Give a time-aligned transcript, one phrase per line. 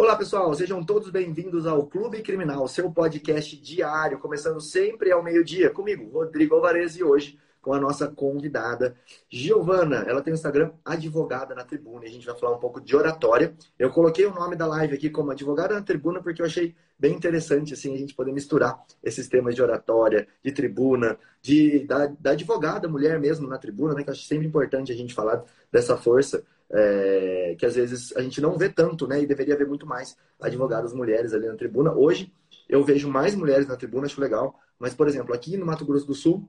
[0.00, 5.70] Olá, pessoal, sejam todos bem-vindos ao Clube Criminal, seu podcast diário, começando sempre ao meio-dia,
[5.70, 8.96] comigo, Rodrigo Alvarez, e hoje com a nossa convidada,
[9.28, 10.04] Giovana.
[10.06, 12.94] Ela tem o Instagram Advogada na Tribuna e a gente vai falar um pouco de
[12.94, 13.52] oratória.
[13.76, 17.14] Eu coloquei o nome da live aqui como Advogada na Tribuna porque eu achei bem
[17.14, 22.30] interessante assim a gente poder misturar esses temas de oratória, de tribuna, de da, da
[22.30, 24.04] advogada mulher mesmo na tribuna, né?
[24.04, 25.42] Que eu acho sempre importante a gente falar
[25.72, 29.22] dessa força é, que às vezes a gente não vê tanto, né?
[29.22, 31.92] E deveria haver muito mais advogadas mulheres ali na tribuna.
[31.92, 32.32] Hoje
[32.68, 34.58] eu vejo mais mulheres na tribuna, acho legal.
[34.78, 36.48] Mas, por exemplo, aqui no Mato Grosso do Sul,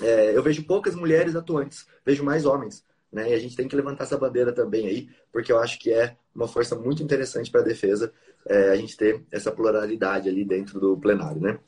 [0.00, 2.84] é, eu vejo poucas mulheres atuantes, vejo mais homens.
[3.12, 3.30] Né?
[3.30, 6.16] E a gente tem que levantar essa bandeira também aí, porque eu acho que é
[6.34, 8.12] uma força muito interessante para a defesa
[8.46, 11.58] é, a gente ter essa pluralidade ali dentro do plenário, né?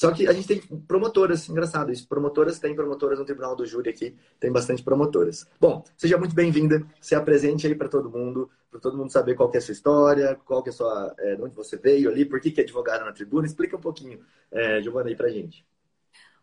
[0.00, 2.08] Só que a gente tem promotoras, engraçado isso.
[2.08, 5.46] Promotoras, tem promotoras no Tribunal do Júri aqui, tem bastante promotoras.
[5.60, 9.50] Bom, seja muito bem-vinda, se apresente aí para todo mundo, para todo mundo saber qual
[9.52, 12.40] é a sua história, qual é a sua, é, de onde você veio ali, por
[12.40, 13.46] que, que é advogada na tribuna.
[13.46, 15.66] Explica um pouquinho, é, Giovana, aí para gente.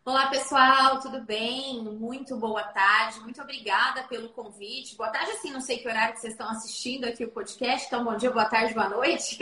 [0.05, 1.81] Olá, pessoal, tudo bem?
[1.81, 4.95] Muito boa tarde, muito obrigada pelo convite.
[4.95, 8.05] Boa tarde, assim, não sei que horário que vocês estão assistindo aqui o podcast, então
[8.05, 9.39] bom dia, boa tarde, boa noite.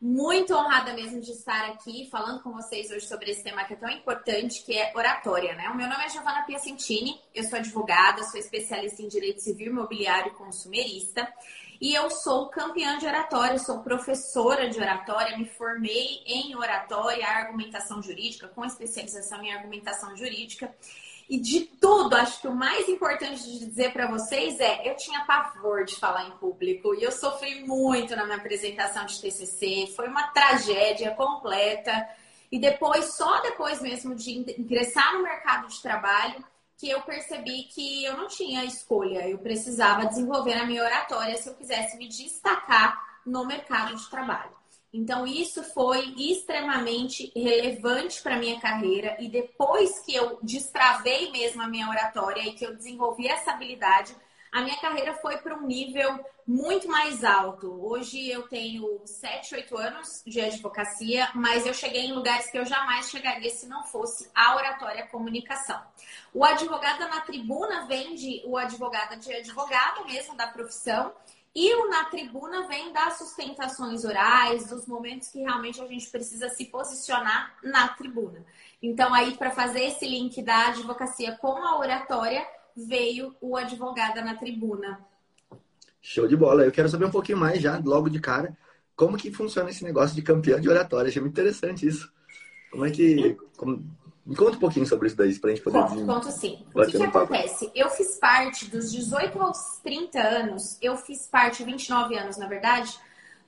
[0.00, 3.76] Muito honrada mesmo de estar aqui falando com vocês hoje sobre esse tema que é
[3.76, 5.68] tão importante, que é oratória, né?
[5.68, 10.32] O meu nome é Giovanna Piacentini, eu sou advogada, sou especialista em direito civil, imobiliário
[10.32, 11.30] e consumerista.
[11.78, 18.02] E eu sou campeã de oratória, sou professora de oratória, me formei em oratória, argumentação
[18.02, 20.74] jurídica, com especialização em argumentação jurídica.
[21.30, 25.24] E de tudo, acho que o mais importante de dizer para vocês é: eu tinha
[25.24, 30.08] pavor de falar em público e eu sofri muito na minha apresentação de TCC, foi
[30.08, 32.04] uma tragédia completa.
[32.50, 36.44] E depois, só depois mesmo de ingressar no mercado de trabalho,
[36.76, 41.48] que eu percebi que eu não tinha escolha, eu precisava desenvolver a minha oratória se
[41.48, 44.59] eu quisesse me destacar no mercado de trabalho.
[44.92, 49.16] Então, isso foi extremamente relevante para minha carreira.
[49.20, 54.14] E depois que eu destravei mesmo a minha oratória e que eu desenvolvi essa habilidade,
[54.52, 57.70] a minha carreira foi para um nível muito mais alto.
[57.86, 62.64] Hoje eu tenho 7, 8 anos de advocacia, mas eu cheguei em lugares que eu
[62.64, 65.80] jamais chegaria se não fosse a oratória comunicação.
[66.34, 71.12] O advogado na tribuna vem de o advogado de advogado mesmo da profissão.
[71.54, 76.48] E o na tribuna vem das sustentações orais, dos momentos que realmente a gente precisa
[76.48, 78.44] se posicionar na tribuna.
[78.80, 82.46] Então, aí, para fazer esse link da advocacia com a oratória,
[82.76, 85.00] veio o advogada na tribuna.
[86.00, 86.64] Show de bola.
[86.64, 88.56] Eu quero saber um pouquinho mais já, logo de cara,
[88.94, 91.08] como que funciona esse negócio de campeão de oratória.
[91.08, 92.12] Achei muito interessante isso.
[92.70, 93.36] Como é que.
[93.56, 93.84] Como,
[94.30, 95.80] me conta um pouquinho sobre isso daí, pra gente poder...
[95.80, 96.64] Conto, conto sim.
[96.72, 97.68] O que, que acontece?
[97.74, 102.96] Eu fiz parte dos 18 aos 30 anos, eu fiz parte, 29 anos na verdade,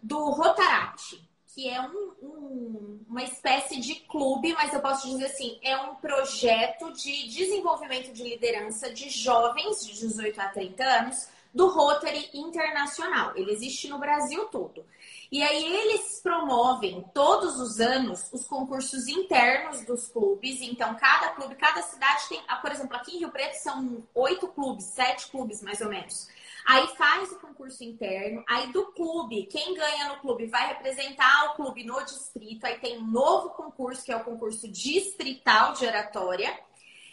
[0.03, 1.23] do Rotaract,
[1.55, 5.95] que é um, um, uma espécie de clube, mas eu posso dizer assim, é um
[5.95, 13.35] projeto de desenvolvimento de liderança de jovens de 18 a 30 anos do Rotary Internacional.
[13.37, 14.85] Ele existe no Brasil todo.
[15.33, 20.61] E aí eles promovem todos os anos os concursos internos dos clubes.
[20.61, 24.47] Então, cada clube, cada cidade tem, ah, por exemplo, aqui em Rio Preto são oito
[24.49, 26.29] clubes, sete clubes mais ou menos.
[26.67, 31.55] Aí faz o concurso interno, aí do clube, quem ganha no clube vai representar o
[31.55, 32.67] clube no distrito.
[32.67, 36.61] Aí tem um novo concurso, que é o concurso distrital de oratória.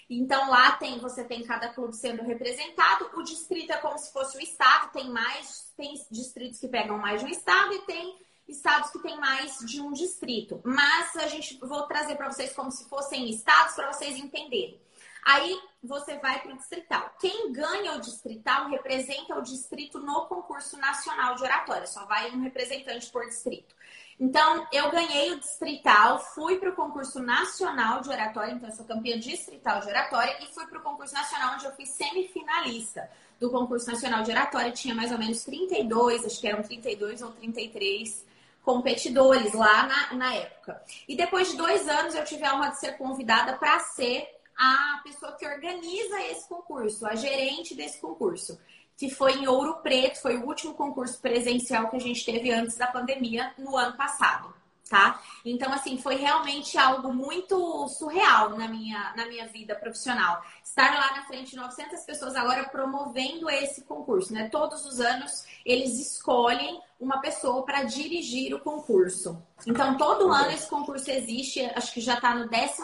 [0.09, 3.12] Então lá tem, você tem cada clube sendo representado.
[3.14, 7.22] O distrito é como se fosse o estado, tem mais, tem distritos que pegam mais
[7.22, 10.59] de um estado e tem estados que têm mais de um distrito.
[10.66, 14.81] Mas a gente vou trazer para vocês como se fossem estados para vocês entenderem.
[15.24, 17.14] Aí você vai para o distrital.
[17.20, 21.86] Quem ganha o distrital representa o distrito no concurso nacional de oratória.
[21.86, 23.76] Só vai um representante por distrito.
[24.19, 28.84] Então, eu ganhei o distrital, fui para o concurso nacional de oratória, então eu sou
[28.84, 33.09] campeã distrital de oratória, e fui para o concurso nacional, onde eu fui semifinalista
[33.40, 34.72] do concurso nacional de oratória.
[34.72, 38.28] Tinha mais ou menos 32, acho que eram 32 ou 33
[38.62, 40.84] competidores lá na, na época.
[41.08, 44.28] E depois de dois anos, eu tive a honra de ser convidada para ser
[44.58, 48.59] a pessoa que organiza esse concurso, a gerente desse concurso
[48.99, 52.75] que foi em Ouro Preto, foi o último concurso presencial que a gente teve antes
[52.75, 54.53] da pandemia no ano passado,
[54.90, 55.19] tá?
[55.51, 60.43] Então, assim, foi realmente algo muito surreal na minha, na minha vida profissional.
[60.63, 64.49] Estar lá na frente de 900 pessoas agora promovendo esse concurso, né?
[64.49, 69.41] Todos os anos eles escolhem uma pessoa para dirigir o concurso.
[69.66, 72.81] Então, todo ano esse concurso existe, acho que já está no 13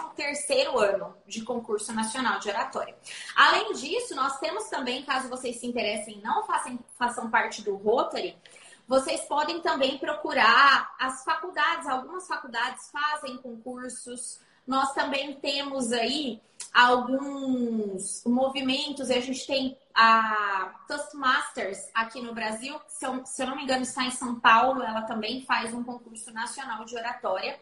[0.77, 2.95] ano de concurso nacional de oratória.
[3.35, 8.37] Além disso, nós temos também, caso vocês se interessem não façam, façam parte do Rotary,
[8.87, 14.39] Vocês podem também procurar as faculdades, algumas faculdades fazem concursos.
[14.65, 16.41] Nós também temos aí
[16.73, 23.63] alguns movimentos, a gente tem a Toastmasters aqui no Brasil, que se eu não me
[23.63, 27.59] engano está em São Paulo, ela também faz um concurso nacional de oratória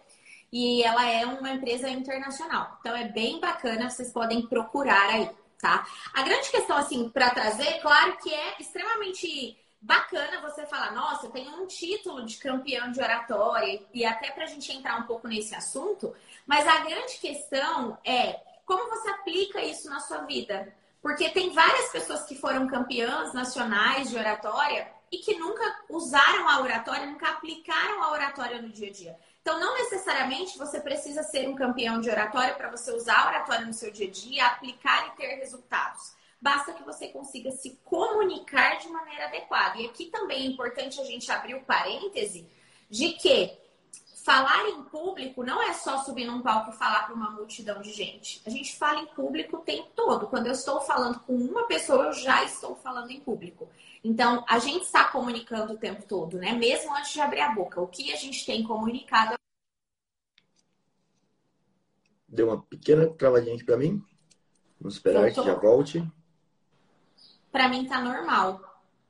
[0.52, 2.78] e ela é uma empresa internacional.
[2.80, 5.30] Então é bem bacana, vocês podem procurar aí,
[5.60, 5.86] tá?
[6.14, 11.62] A grande questão assim para trazer, claro que é extremamente bacana você falar, nossa, tenho
[11.62, 15.54] um título de campeão de oratória, e até para a gente entrar um pouco nesse
[15.54, 16.16] assunto,
[16.48, 20.74] mas a grande questão é como você aplica isso na sua vida.
[21.02, 26.62] Porque tem várias pessoas que foram campeãs nacionais de oratória e que nunca usaram a
[26.62, 29.20] oratória, nunca aplicaram a oratória no dia a dia.
[29.42, 33.66] Então, não necessariamente você precisa ser um campeão de oratória para você usar a oratória
[33.66, 36.14] no seu dia a dia, aplicar e ter resultados.
[36.44, 39.80] Basta que você consiga se comunicar de maneira adequada.
[39.80, 42.46] E aqui também é importante a gente abrir o parêntese
[42.90, 43.58] de que
[44.26, 47.94] falar em público não é só subir num palco e falar para uma multidão de
[47.94, 48.42] gente.
[48.46, 50.28] A gente fala em público o tempo todo.
[50.28, 53.70] Quando eu estou falando com uma pessoa, eu já estou falando em público.
[54.04, 56.52] Então, a gente está comunicando o tempo todo, né?
[56.52, 57.80] Mesmo antes de abrir a boca.
[57.80, 59.36] O que a gente tem comunicado.
[62.28, 64.04] Deu uma pequena travadinha aqui para mim.
[64.78, 65.44] Vamos esperar Voltou.
[65.46, 66.23] que já volte.
[67.54, 68.60] Para mim tá normal.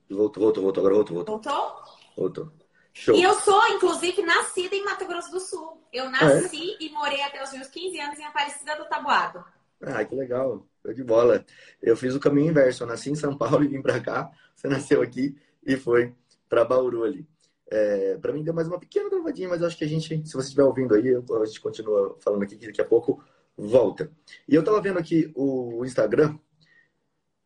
[0.10, 0.82] Voltou, voltou, voltou.
[0.82, 1.40] Agora voltou, voltou.
[1.40, 1.84] Voltou?
[2.18, 2.52] Voltou.
[2.94, 3.16] Show.
[3.16, 5.82] E eu sou, inclusive, nascida em Mato Grosso do Sul.
[5.94, 6.86] Eu nasci ah, é?
[6.86, 9.46] e morei até os meus 15 anos em Aparecida do Taboado.
[9.82, 10.68] Ah, que legal.
[10.82, 11.46] Foi de bola.
[11.82, 12.84] Eu fiz o caminho inverso.
[12.84, 14.30] Eu nasci em São Paulo e vim para cá.
[14.54, 15.36] Você nasceu aqui
[15.66, 16.14] e foi
[16.50, 17.26] para Bauru ali.
[17.72, 20.48] É, para mim deu mais uma pequena travadinha, mas acho que a gente, se você
[20.48, 23.24] estiver ouvindo aí, a gente continua falando aqui que daqui a pouco
[23.58, 24.12] volta.
[24.50, 26.38] E eu tava vendo aqui o Instagram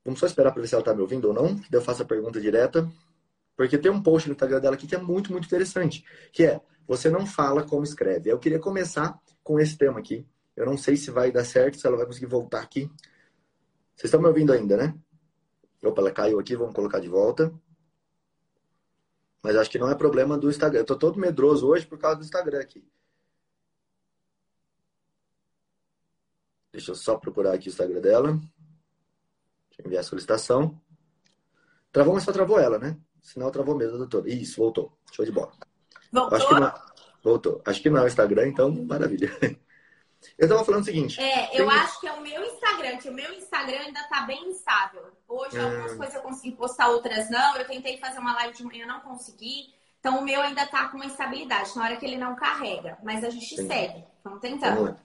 [0.08, 2.02] Vamos só esperar para ver se ela está me ouvindo ou não, que eu faço
[2.02, 2.90] a pergunta direta.
[3.58, 6.62] Porque tem um post no Instagram dela aqui que é muito, muito interessante, que é
[6.88, 8.30] você não fala como escreve.
[8.30, 10.26] Eu queria começar com esse tema aqui.
[10.56, 12.90] Eu não sei se vai dar certo, se ela vai conseguir voltar aqui.
[13.98, 14.98] Vocês estão me ouvindo ainda, né?
[15.84, 17.54] Opa, ela caiu aqui, vamos colocar de volta.
[19.44, 20.80] Mas acho que não é problema do Instagram.
[20.80, 22.82] Eu tô todo medroso hoje por causa do Instagram aqui.
[26.72, 28.40] Deixa eu só procurar aqui o Instagram dela
[29.86, 30.80] enviar a solicitação.
[31.92, 32.98] Travou, mas só travou ela, né?
[33.22, 34.28] Sinal travou mesmo, doutor.
[34.28, 34.98] Isso, voltou.
[35.12, 35.52] Show de bola.
[36.12, 36.38] Voltou?
[36.38, 36.74] Acho que não,
[37.24, 37.62] voltou.
[37.66, 39.32] Acho que não é o Instagram, então maravilha.
[40.38, 41.22] Eu tava falando o seguinte.
[41.22, 41.78] É, eu tem...
[41.78, 45.04] acho que é o meu Instagram, que o meu Instagram ainda tá bem instável.
[45.28, 45.64] Hoje, hum.
[45.64, 47.56] algumas coisas eu consegui postar, outras não.
[47.56, 49.74] Eu tentei fazer uma live de manhã, não consegui.
[50.00, 52.98] Então, o meu ainda tá com uma instabilidade, na hora que ele não carrega.
[53.04, 53.68] Mas a gente Sim.
[53.68, 54.04] segue.
[54.24, 54.76] Vamos tentando.
[54.76, 55.00] Vamos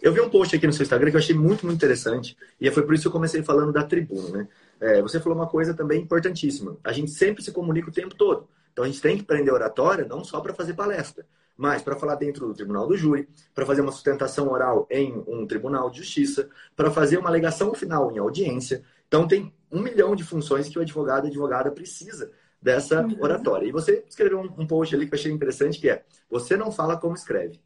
[0.00, 2.36] eu vi um post aqui no seu Instagram que eu achei muito, muito interessante.
[2.60, 4.48] E foi por isso que eu comecei falando da tribuna, né?
[4.80, 6.76] É, você falou uma coisa também importantíssima.
[6.84, 8.48] A gente sempre se comunica o tempo todo.
[8.72, 12.14] Então a gente tem que aprender oratória não só para fazer palestra, mas para falar
[12.14, 16.48] dentro do tribunal do júri, para fazer uma sustentação oral em um tribunal de justiça,
[16.76, 18.84] para fazer uma alegação final em audiência.
[19.08, 22.30] Então tem um milhão de funções que o advogado e advogada precisa
[22.62, 23.16] dessa uhum.
[23.20, 23.66] oratória.
[23.66, 26.70] E você escreveu um, um post ali que eu achei interessante que é: você não
[26.70, 27.60] fala como escreve.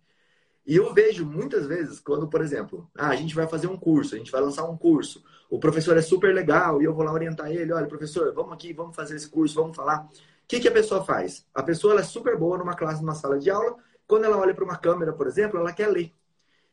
[0.64, 4.14] E eu vejo muitas vezes, quando, por exemplo, ah, a gente vai fazer um curso,
[4.14, 7.12] a gente vai lançar um curso, o professor é super legal e eu vou lá
[7.12, 10.04] orientar ele, olha, professor, vamos aqui, vamos fazer esse curso, vamos falar.
[10.04, 10.08] O
[10.46, 11.44] que, que a pessoa faz?
[11.52, 13.76] A pessoa é super boa numa classe, numa sala de aula,
[14.06, 16.12] quando ela olha para uma câmera, por exemplo, ela quer ler.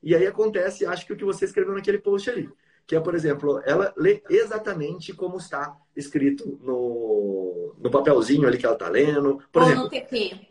[0.02, 2.50] E aí acontece, acho que o que você escreveu naquele post ali,
[2.86, 8.66] que é, por exemplo, ela lê exatamente como está escrito no, no papelzinho ali que
[8.66, 9.42] ela está lendo.
[9.52, 10.49] Por Ou exemplo, no TP.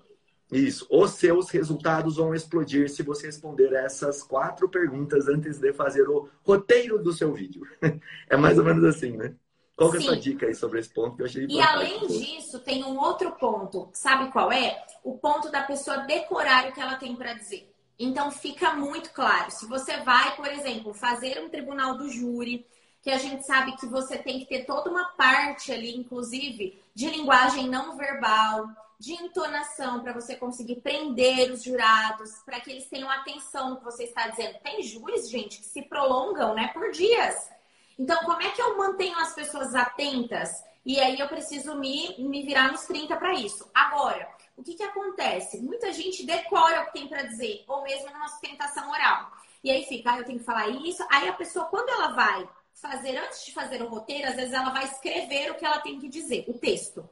[0.50, 0.86] Isso.
[0.90, 6.28] Os seus resultados vão explodir se você responder essas quatro perguntas antes de fazer o
[6.42, 7.62] roteiro do seu vídeo.
[8.30, 9.34] É mais ou menos assim, né?
[9.76, 12.58] Qual é a sua dica aí sobre esse ponto que eu achei E além disso,
[12.60, 13.88] tem um outro ponto.
[13.92, 14.84] Sabe qual é?
[15.04, 17.72] O ponto da pessoa decorar o que ela tem para dizer.
[17.98, 19.50] Então fica muito claro.
[19.50, 22.66] Se você vai, por exemplo, fazer um tribunal do júri,
[23.00, 27.08] que a gente sabe que você tem que ter toda uma parte ali, inclusive, de
[27.08, 33.08] linguagem não verbal de entonação para você conseguir prender os jurados, para que eles tenham
[33.08, 34.58] atenção no que você está dizendo.
[34.58, 37.48] Tem júris, gente, que se prolongam, né, por dias.
[37.96, 40.64] Então, como é que eu mantenho as pessoas atentas?
[40.84, 43.70] E aí eu preciso me, me virar nos 30 para isso.
[43.74, 45.60] Agora, o que, que acontece?
[45.60, 49.30] Muita gente decora o que tem para dizer, ou mesmo numa sustentação oral.
[49.62, 51.04] E aí fica, ah, eu tenho que falar isso.
[51.10, 54.70] Aí a pessoa, quando ela vai fazer, antes de fazer o roteiro, às vezes ela
[54.70, 57.08] vai escrever o que ela tem que dizer, o texto.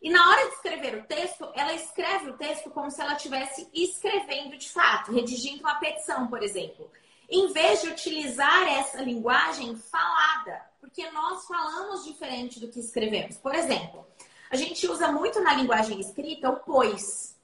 [0.00, 3.68] E na hora de escrever o texto, ela escreve o texto como se ela estivesse
[3.74, 6.90] escrevendo de fato, redigindo uma petição, por exemplo.
[7.28, 13.36] Em vez de utilizar essa linguagem falada, porque nós falamos diferente do que escrevemos.
[13.36, 14.06] Por exemplo,
[14.50, 17.36] A gente usa muito na linguagem escrita o pois.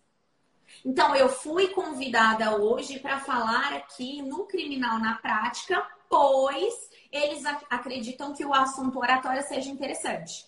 [0.84, 8.34] Então, eu fui convidada hoje para falar aqui no Criminal na Prática, pois eles acreditam
[8.34, 10.46] que o assunto oratório seja interessante.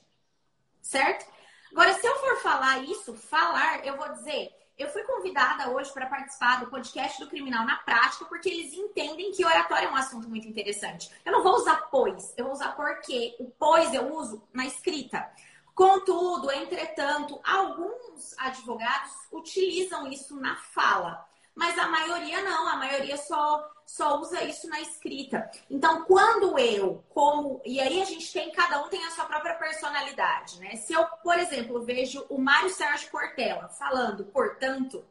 [0.81, 1.27] Certo?
[1.77, 6.07] Agora, se eu for falar isso, falar, eu vou dizer, eu fui convidada hoje para
[6.07, 10.27] participar do podcast do Criminal na Prática, porque eles entendem que oratório é um assunto
[10.27, 11.11] muito interessante.
[11.23, 13.37] Eu não vou usar pois, eu vou usar porque.
[13.39, 15.31] O pois eu uso na escrita.
[15.75, 23.71] Contudo, entretanto, alguns advogados utilizam isso na fala, mas a maioria não, a maioria só,
[23.87, 25.49] só usa isso na escrita.
[25.71, 27.63] Então, quando eu, como.
[27.65, 30.75] E aí a gente tem, cada um tem a sua própria personalidade, né?
[30.75, 35.05] Se eu, por exemplo, vejo o Mário Sérgio Cortella falando, portanto,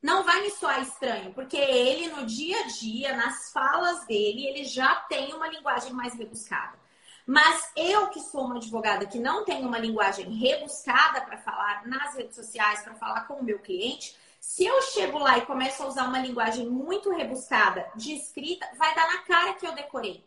[0.00, 4.64] não vai me soar estranho, porque ele, no dia a dia, nas falas dele, ele
[4.64, 6.78] já tem uma linguagem mais rebuscada.
[7.26, 12.14] Mas eu, que sou uma advogada que não tem uma linguagem rebuscada para falar nas
[12.14, 14.14] redes sociais, para falar com o meu cliente,
[14.46, 18.94] se eu chego lá e começo a usar uma linguagem muito rebuscada de escrita, vai
[18.94, 20.24] dar na cara que eu decorei.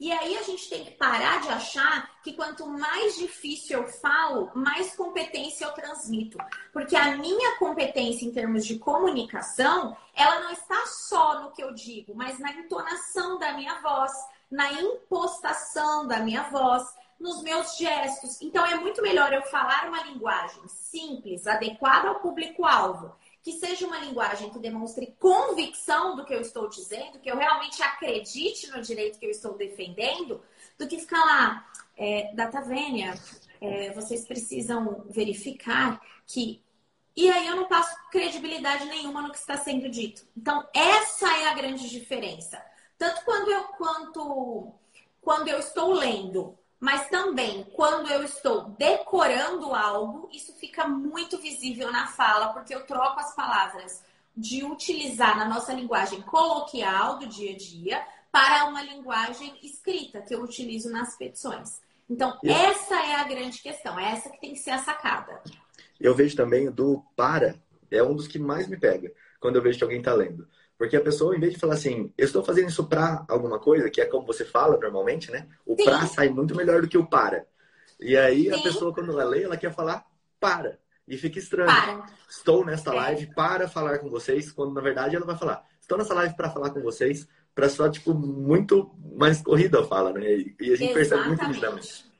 [0.00, 4.50] E aí a gente tem que parar de achar que quanto mais difícil eu falo,
[4.52, 6.38] mais competência eu transmito.
[6.72, 11.72] Porque a minha competência em termos de comunicação, ela não está só no que eu
[11.72, 14.12] digo, mas na entonação da minha voz,
[14.50, 16.84] na impostação da minha voz,
[17.22, 18.42] nos meus gestos.
[18.42, 23.98] Então é muito melhor eu falar uma linguagem simples, adequada ao público-alvo, que seja uma
[23.98, 29.18] linguagem que demonstre convicção do que eu estou dizendo, que eu realmente acredite no direito
[29.18, 30.40] que eu estou defendendo,
[30.78, 33.14] do que ficar lá, é, data vênia,
[33.60, 36.62] é, vocês precisam verificar que.
[37.14, 40.26] E aí eu não passo credibilidade nenhuma no que está sendo dito.
[40.34, 42.64] Então, essa é a grande diferença.
[42.96, 44.72] Tanto quando eu, quanto,
[45.20, 51.92] quando eu estou lendo, mas também quando eu estou decorando algo, isso fica muito visível
[51.92, 54.02] na fala, porque eu troco as palavras
[54.36, 60.34] de utilizar na nossa linguagem coloquial do dia a dia para uma linguagem escrita que
[60.34, 61.80] eu utilizo nas petições.
[62.10, 65.40] Então, essa é a grande questão, é essa que tem que ser a sacada.
[66.00, 67.62] Eu vejo também do para,
[67.92, 70.48] é um dos que mais me pega quando eu vejo que alguém está lendo.
[70.82, 73.88] Porque a pessoa, em vez de falar assim, eu estou fazendo isso para alguma coisa,
[73.88, 75.46] que é como você fala normalmente, né?
[75.64, 75.84] O Sim.
[75.84, 77.46] pra sai muito melhor do que o para.
[78.00, 78.54] E aí Sim.
[78.54, 80.04] a pessoa, quando ela lê, ela quer falar
[80.40, 80.80] para.
[81.06, 81.68] E fica estranho.
[81.68, 82.04] Para.
[82.28, 82.94] Estou nesta é.
[82.96, 86.50] live para falar com vocês, quando na verdade ela vai falar, estou nessa live para
[86.50, 90.24] falar com vocês, para só, tipo, muito mais corrida fala, né?
[90.24, 90.94] E a gente Exatamente.
[90.94, 92.12] percebe muito nitidamente.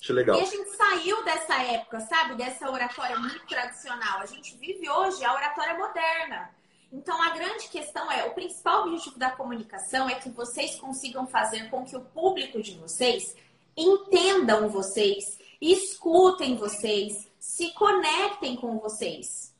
[0.00, 0.38] Acho legal.
[0.38, 2.36] E a gente saiu dessa época, sabe?
[2.36, 4.20] Dessa oratória muito tradicional.
[4.20, 6.56] A gente vive hoje a oratória moderna.
[6.92, 11.68] Então, a grande questão é: o principal objetivo da comunicação é que vocês consigam fazer
[11.70, 13.36] com que o público de vocês
[13.76, 19.54] entendam vocês, escutem vocês, se conectem com vocês.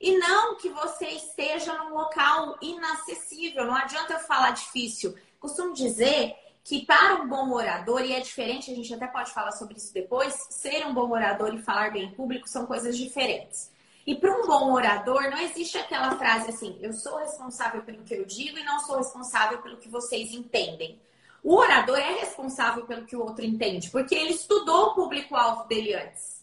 [0.00, 3.64] E não que você esteja num local inacessível.
[3.64, 5.16] Não adianta eu falar difícil.
[5.40, 9.52] Costumo dizer que para um bom orador, e é diferente, a gente até pode falar
[9.52, 13.70] sobre isso depois, ser um bom orador e falar bem em público são coisas diferentes.
[14.06, 18.14] E para um bom orador, não existe aquela frase assim: eu sou responsável pelo que
[18.14, 21.00] eu digo e não sou responsável pelo que vocês entendem.
[21.42, 25.94] O orador é responsável pelo que o outro entende, porque ele estudou o público-alvo dele
[25.94, 26.42] antes.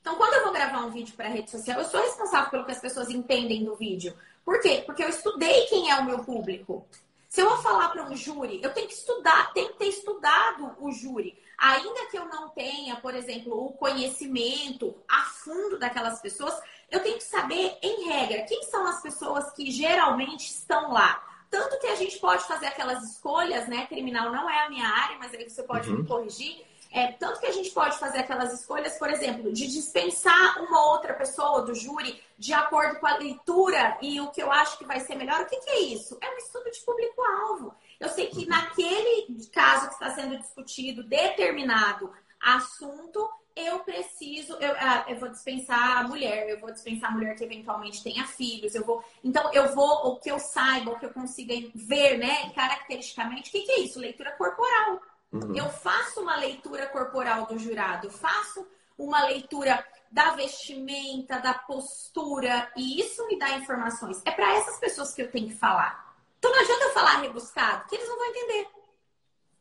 [0.00, 2.72] Então, quando eu vou gravar um vídeo para rede social, eu sou responsável pelo que
[2.72, 4.16] as pessoas entendem do vídeo.
[4.44, 4.82] Por quê?
[4.86, 6.86] Porque eu estudei quem é o meu público.
[7.28, 10.74] Se eu vou falar para um júri, eu tenho que estudar, tenho que ter estudado
[10.80, 11.38] o júri.
[11.58, 16.58] Ainda que eu não tenha, por exemplo, o conhecimento a fundo daquelas pessoas,
[16.90, 21.22] eu tenho que saber, em regra, quem são as pessoas que geralmente estão lá.
[21.50, 23.86] Tanto que a gente pode fazer aquelas escolhas, né?
[23.86, 25.98] Criminal não é a minha área, mas aí você pode uhum.
[25.98, 26.66] me corrigir.
[26.90, 31.12] É, tanto que a gente pode fazer aquelas escolhas, por exemplo, de dispensar uma outra
[31.12, 35.00] pessoa do júri de acordo com a leitura e o que eu acho que vai
[35.00, 35.40] ser melhor.
[35.42, 36.16] O que, que é isso?
[36.20, 37.74] É um estudo de público-alvo.
[38.00, 38.48] Eu sei que uhum.
[38.48, 43.28] naquele caso que está sendo discutido determinado assunto,
[43.66, 47.44] eu preciso, eu, ah, eu vou dispensar a mulher, eu vou dispensar a mulher que
[47.44, 49.02] eventualmente tenha filhos, eu vou.
[49.22, 53.52] Então, eu vou, o que eu saiba, o que eu consiga ver, né, caracteristicamente, o
[53.52, 53.98] que, que é isso?
[53.98, 55.00] Leitura corporal.
[55.32, 55.54] Uhum.
[55.54, 63.00] Eu faço uma leitura corporal do jurado, faço uma leitura da vestimenta, da postura, e
[63.00, 64.22] isso me dá informações.
[64.24, 66.16] É para essas pessoas que eu tenho que falar.
[66.38, 68.77] Então não adianta eu falar rebuscado, que eles não vão entender.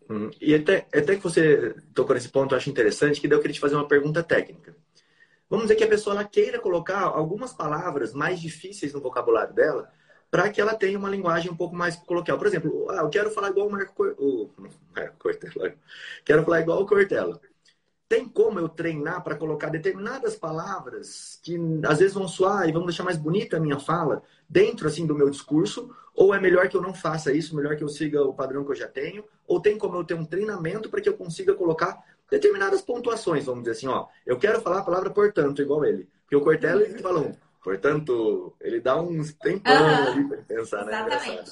[0.09, 3.41] Hum, e até, até que você tocou nesse ponto, eu acho interessante, que daí eu
[3.41, 4.75] queria te fazer uma pergunta técnica.
[5.49, 9.91] Vamos dizer que a pessoa queira colocar algumas palavras mais difíceis no vocabulário dela
[10.31, 12.37] para que ela tenha uma linguagem um pouco mais coloquial.
[12.37, 14.51] Por exemplo, ah, eu quero falar igual o Marco, o
[14.95, 15.75] Marco Cortella.
[16.25, 17.39] Quero falar igual o Cortella.
[18.09, 22.85] tem como eu treinar para colocar determinadas palavras que às vezes vão soar e vão
[22.85, 25.93] deixar mais bonita a minha fala dentro assim do meu discurso?
[26.17, 28.71] Ou é melhor que eu não faça isso, melhor que eu siga o padrão que
[28.71, 29.24] eu já tenho?
[29.45, 33.63] Ou tem como eu ter um treinamento para que eu consiga colocar determinadas pontuações, vamos
[33.63, 36.09] dizer assim, ó, eu quero falar a palavra portanto igual ele.
[36.24, 40.07] Porque o Cortella ele fala um, portanto, ele dá uns tempão uhum.
[40.07, 41.05] ali para pensar, né?
[41.05, 41.51] Exatamente.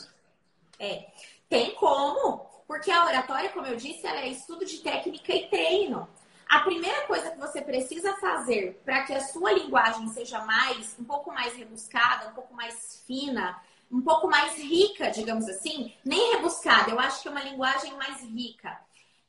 [0.79, 1.05] É,
[1.47, 6.09] tem como, porque a oratória, como eu disse, ela é estudo de técnica e treino.
[6.49, 11.03] A primeira coisa que você precisa fazer para que a sua linguagem seja mais, um
[11.03, 13.55] pouco mais rebuscada, um pouco mais fina,
[13.91, 18.21] um pouco mais rica, digamos assim, nem rebuscada, eu acho que é uma linguagem mais
[18.21, 18.77] rica.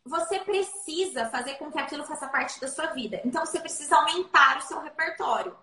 [0.05, 3.21] Você precisa fazer com que aquilo faça parte da sua vida.
[3.25, 5.57] Então você precisa aumentar o seu repertório.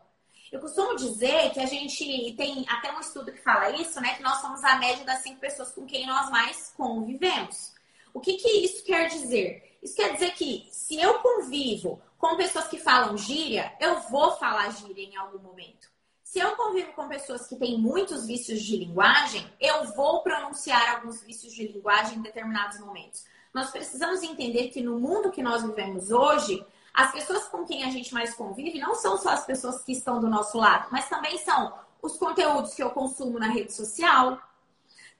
[0.51, 4.15] Eu costumo dizer que a gente tem até um estudo que fala isso, né?
[4.15, 7.73] Que nós somos a média das cinco pessoas com quem nós mais convivemos.
[8.13, 9.77] O que, que isso quer dizer?
[9.81, 14.69] Isso quer dizer que se eu convivo com pessoas que falam gíria, eu vou falar
[14.71, 15.92] gíria em algum momento.
[16.33, 21.21] Se eu convivo com pessoas que têm muitos vícios de linguagem, eu vou pronunciar alguns
[21.21, 23.23] vícios de linguagem em determinados momentos.
[23.53, 27.91] Nós precisamos entender que no mundo que nós vivemos hoje, as pessoas com quem a
[27.91, 31.37] gente mais convive não são só as pessoas que estão do nosso lado, mas também
[31.37, 31.71] são
[32.01, 34.41] os conteúdos que eu consumo na rede social,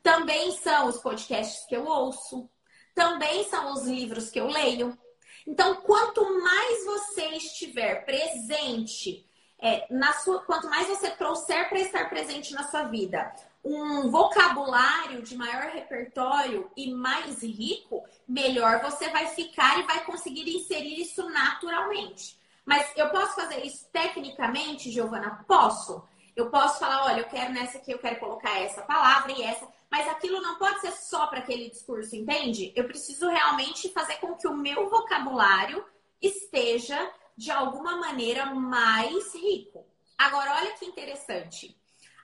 [0.02, 2.50] também são os podcasts que eu ouço,
[2.96, 4.98] também são os livros que eu leio.
[5.46, 9.30] Então, quanto mais você estiver presente,
[9.64, 15.22] é, na sua, quanto mais você trouxer para estar presente na sua vida, um vocabulário
[15.22, 21.30] de maior repertório e mais rico, melhor você vai ficar e vai conseguir inserir isso
[21.30, 22.38] naturalmente.
[22.66, 25.46] Mas eu posso fazer isso tecnicamente, Giovana?
[25.48, 26.04] Posso.
[26.36, 29.66] Eu posso falar, olha, eu quero nessa aqui, eu quero colocar essa palavra e essa
[29.90, 32.74] mas aquilo não pode ser só para aquele discurso, entende?
[32.76, 35.86] Eu preciso realmente fazer com que o meu vocabulário
[36.20, 36.98] esteja
[37.38, 39.86] de alguma maneira mais rico.
[40.18, 41.78] Agora, olha que interessante.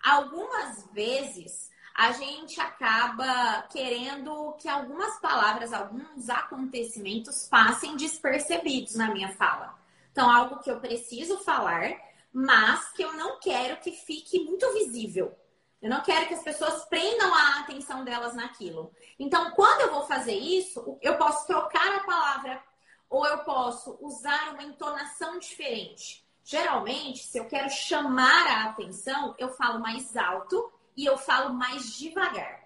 [0.03, 9.33] Algumas vezes a gente acaba querendo que algumas palavras, alguns acontecimentos passem despercebidos na minha
[9.33, 9.77] fala.
[10.11, 11.91] Então, algo que eu preciso falar,
[12.31, 15.37] mas que eu não quero que fique muito visível.
[15.81, 18.93] Eu não quero que as pessoas prendam a atenção delas naquilo.
[19.17, 22.63] Então, quando eu vou fazer isso, eu posso trocar a palavra
[23.09, 26.23] ou eu posso usar uma entonação diferente.
[26.43, 31.97] Geralmente, se eu quero chamar a atenção, eu falo mais alto e eu falo mais
[31.97, 32.59] devagar.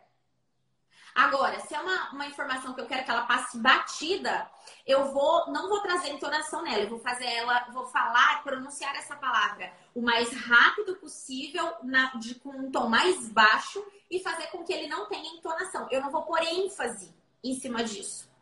[1.15, 4.49] Agora, se é uma, uma informação que eu quero que ela passe batida,
[4.85, 9.15] eu vou não vou trazer entonação nela, eu vou fazer ela, vou falar, pronunciar essa
[9.15, 14.63] palavra o mais rápido possível, na, de, com um tom mais baixo e fazer com
[14.63, 15.87] que ele não tenha entonação.
[15.91, 18.32] Eu não vou pôr ênfase em cima disso.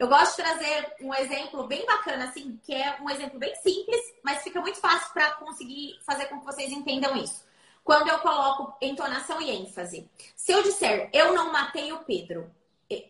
[0.00, 4.00] Eu gosto de trazer um exemplo bem bacana, assim, que é um exemplo bem simples,
[4.24, 7.44] mas fica muito fácil para conseguir fazer com que vocês entendam isso
[7.84, 10.08] quando eu coloco entonação e ênfase.
[10.34, 12.50] Se eu disser eu não matei o Pedro,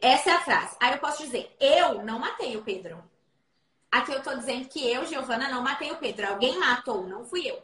[0.00, 0.76] essa é a frase.
[0.80, 3.00] Aí eu posso dizer eu não matei o Pedro.
[3.88, 6.26] Aqui eu tô dizendo que eu, Giovana, não matei o Pedro.
[6.26, 7.62] Alguém matou, não fui eu.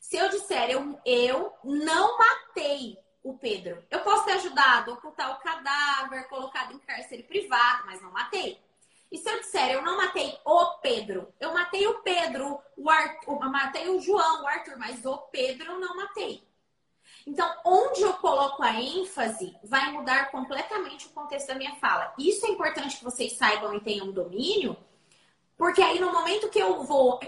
[0.00, 5.30] Se eu disser eu, eu não matei o Pedro, eu posso ter ajudado a ocultar
[5.32, 8.58] o cadáver, colocado em cárcere privado, mas não matei.
[9.12, 13.42] E se eu disser, eu não matei o Pedro, eu matei o Pedro, o Arthur,
[13.42, 16.48] eu matei o João, o Arthur, mas o Pedro eu não matei.
[17.26, 22.14] Então, onde eu coloco a ênfase vai mudar completamente o contexto da minha fala.
[22.18, 24.76] Isso é importante que vocês saibam e tenham domínio,
[25.56, 27.20] porque aí no momento que eu vou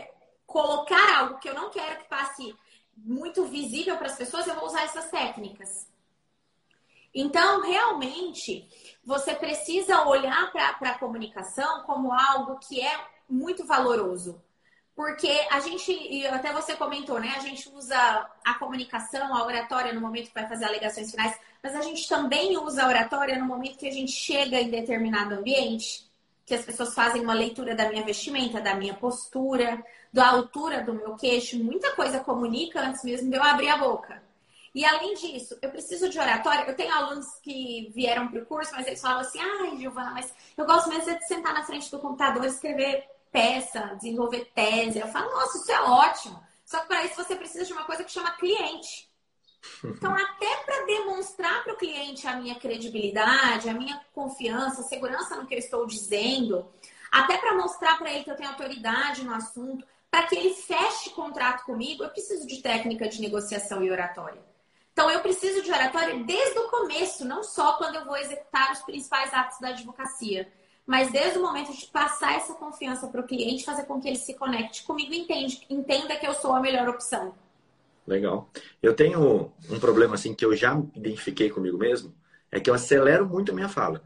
[0.47, 2.55] colocar algo que eu não quero que passe
[2.97, 5.87] muito visível para as pessoas, eu vou usar essas técnicas.
[7.15, 8.67] Então, realmente,
[9.05, 14.43] você precisa olhar para a comunicação como algo que é muito valoroso.
[14.95, 17.33] Porque a gente, e até você comentou, né?
[17.37, 17.97] A gente usa
[18.45, 22.59] a comunicação, a oratória no momento que vai fazer alegações finais, mas a gente também
[22.59, 26.11] usa a oratória no momento que a gente chega em determinado ambiente,
[26.45, 30.95] que as pessoas fazem uma leitura da minha vestimenta, da minha postura, da altura do
[30.95, 31.59] meu queixo.
[31.59, 34.23] Muita coisa comunica antes mesmo de eu abrir a boca.
[34.75, 36.65] E além disso, eu preciso de oratória.
[36.67, 40.33] Eu tenho alunos que vieram para o curso, mas eles falam assim: ai, Giovana, mas
[40.57, 44.99] eu gosto mesmo de sentar na frente do computador, escrever peça, desenvolver tese.
[44.99, 46.43] Eu falo: nossa, isso é ótimo.
[46.65, 49.11] Só que para isso você precisa de uma coisa que chama cliente.
[49.85, 55.37] Então, até para demonstrar para o cliente a minha credibilidade, a minha confiança, a segurança
[55.37, 56.69] no que eu estou dizendo,
[57.11, 61.09] até para mostrar para ele que eu tenho autoridade no assunto, para que ele feche
[61.09, 64.43] contrato comigo, eu preciso de técnica de negociação e oratória.
[64.93, 68.81] Então, eu preciso de oratória desde o começo, não só quando eu vou executar os
[68.81, 70.53] principais atos da advocacia.
[70.85, 74.19] mas desde o momento de passar essa confiança para o cliente, fazer com que ele
[74.19, 77.35] se conecte comigo e entende, entenda que eu sou a melhor opção.
[78.07, 78.51] Legal.
[78.83, 82.15] Eu tenho um problema assim que eu já identifiquei comigo mesmo,
[82.51, 84.03] é que eu acelero muito a minha fala.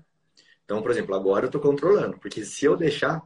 [0.65, 3.23] Então, por exemplo, agora eu estou controlando, porque se eu deixar,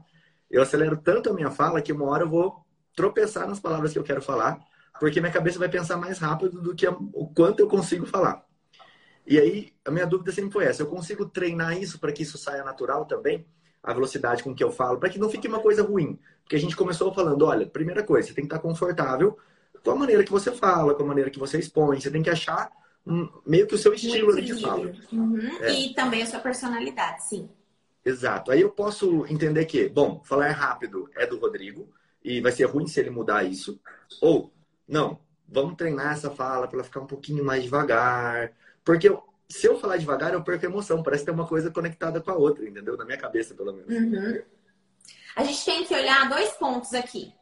[0.48, 3.98] eu acelero tanto a minha fala que uma hora eu vou tropeçar nas palavras que
[3.98, 4.58] eu quero falar,
[4.98, 8.44] porque minha cabeça vai pensar mais rápido do que o quanto eu consigo falar.
[9.26, 12.36] E aí, a minha dúvida sempre foi essa: eu consigo treinar isso para que isso
[12.36, 13.46] saia natural também?
[13.82, 16.18] A velocidade com que eu falo, para que não fique uma coisa ruim.
[16.42, 19.38] Porque a gente começou falando: olha, primeira coisa, você tem que estar confortável
[19.84, 22.00] com a maneira que você fala, com a maneira que você expõe.
[22.00, 22.70] Você tem que achar
[23.06, 24.92] um, meio que o seu estilo de fala.
[25.12, 25.38] Uhum.
[25.60, 25.72] É.
[25.72, 27.48] E também a sua personalidade, sim.
[28.04, 28.50] Exato.
[28.50, 31.88] Aí eu posso entender que, bom, falar rápido é do Rodrigo
[32.22, 33.80] e vai ser ruim se ele mudar isso.
[34.20, 34.52] Ou,
[34.86, 38.52] não, vamos treinar essa fala para ela ficar um pouquinho mais devagar.
[38.84, 41.02] Porque eu, se eu falar devagar, eu perco a emoção.
[41.02, 42.96] Parece ter uma coisa conectada com a outra, entendeu?
[42.96, 43.88] Na minha cabeça, pelo menos.
[43.88, 44.42] Uhum.
[45.36, 47.32] A gente tem que olhar dois pontos aqui.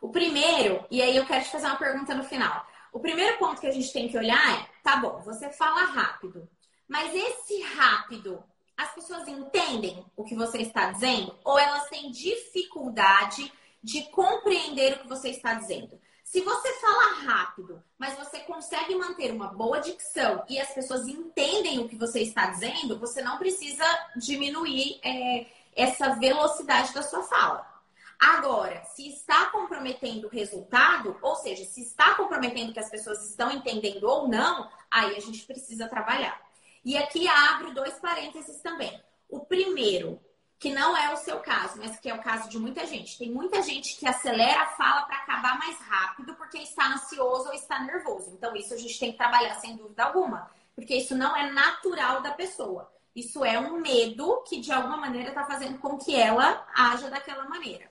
[0.00, 2.66] O primeiro, e aí eu quero te fazer uma pergunta no final.
[2.92, 6.48] O primeiro ponto que a gente tem que olhar é, tá bom, você fala rápido,
[6.86, 8.40] mas esse rápido,
[8.76, 13.52] as pessoas entendem o que você está dizendo ou elas têm dificuldade
[13.84, 16.00] de compreender o que você está dizendo?
[16.24, 21.78] Se você fala rápido, mas você consegue manter uma boa dicção e as pessoas entendem
[21.78, 23.84] o que você está dizendo, você não precisa
[24.16, 27.70] diminuir é, essa velocidade da sua fala.
[28.18, 33.50] Agora, se está comprometendo o resultado, ou seja, se está comprometendo que as pessoas estão
[33.50, 36.40] entendendo ou não, aí a gente precisa trabalhar.
[36.82, 38.98] E aqui abro dois parênteses também.
[39.28, 40.18] O primeiro,
[40.58, 43.18] que não é o seu caso, mas que é o caso de muita gente.
[43.18, 47.54] Tem muita gente que acelera a fala para acabar mais rápido porque está ansioso ou
[47.54, 48.30] está nervoso.
[48.32, 52.22] Então, isso a gente tem que trabalhar sem dúvida alguma, porque isso não é natural
[52.22, 52.90] da pessoa.
[53.14, 57.48] Isso é um medo que de alguma maneira está fazendo com que ela haja daquela
[57.48, 57.88] maneira.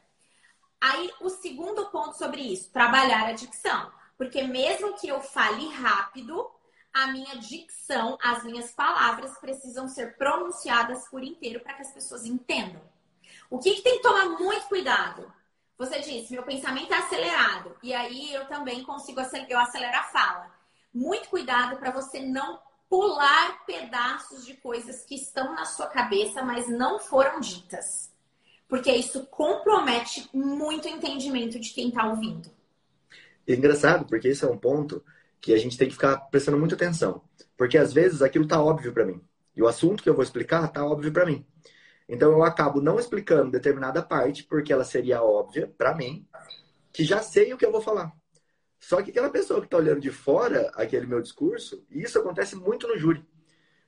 [0.81, 3.89] Aí, o segundo ponto sobre isso, trabalhar a dicção.
[4.17, 6.49] Porque mesmo que eu fale rápido,
[6.93, 12.25] a minha dicção, as minhas palavras precisam ser pronunciadas por inteiro para que as pessoas
[12.25, 12.81] entendam.
[13.49, 15.31] O que, que tem que tomar muito cuidado?
[15.77, 17.75] Você disse, meu pensamento é acelerado.
[17.81, 20.51] E aí eu também consigo acelerar, a fala.
[20.93, 26.69] Muito cuidado para você não pular pedaços de coisas que estão na sua cabeça, mas
[26.69, 28.13] não foram ditas
[28.73, 32.49] porque isso compromete muito o entendimento de quem está ouvindo.
[33.47, 35.05] É engraçado, porque esse é um ponto
[35.43, 37.21] que a gente tem que ficar prestando muita atenção.
[37.55, 39.21] Porque às vezes aquilo está óbvio para mim.
[39.55, 41.45] E o assunto que eu vou explicar está óbvio para mim.
[42.09, 46.25] Então eu acabo não explicando determinada parte, porque ela seria óbvia para mim,
[46.91, 48.11] que já sei o que eu vou falar.
[48.79, 52.55] Só que aquela pessoa que está olhando de fora aquele meu discurso, e isso acontece
[52.55, 53.23] muito no júri.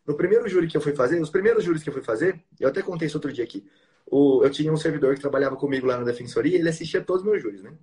[0.06, 2.70] No primeiro júri que eu fui fazer, nos primeiros júris que eu fui fazer, eu
[2.70, 3.65] até contei isso outro dia aqui
[4.06, 7.28] o, eu tinha um servidor que trabalhava comigo lá na defensoria, ele assistia todos os
[7.28, 7.74] meus júris, né?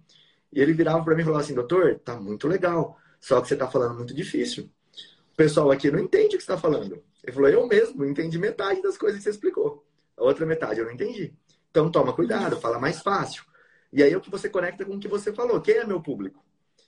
[0.52, 3.56] E ele virava para mim e falava assim, doutor, tá muito legal, só que você
[3.56, 4.68] tá falando muito difícil.
[5.32, 7.00] O pessoal aqui não entende o que você tá falando.
[7.22, 9.86] Ele falou, eu mesmo entendi metade das coisas que você explicou.
[10.16, 11.32] A outra metade eu não entendi.
[11.70, 13.44] Então toma cuidado, fala mais fácil.
[13.92, 15.60] E aí é o que você conecta com o que você falou.
[15.60, 16.44] Quem é meu público?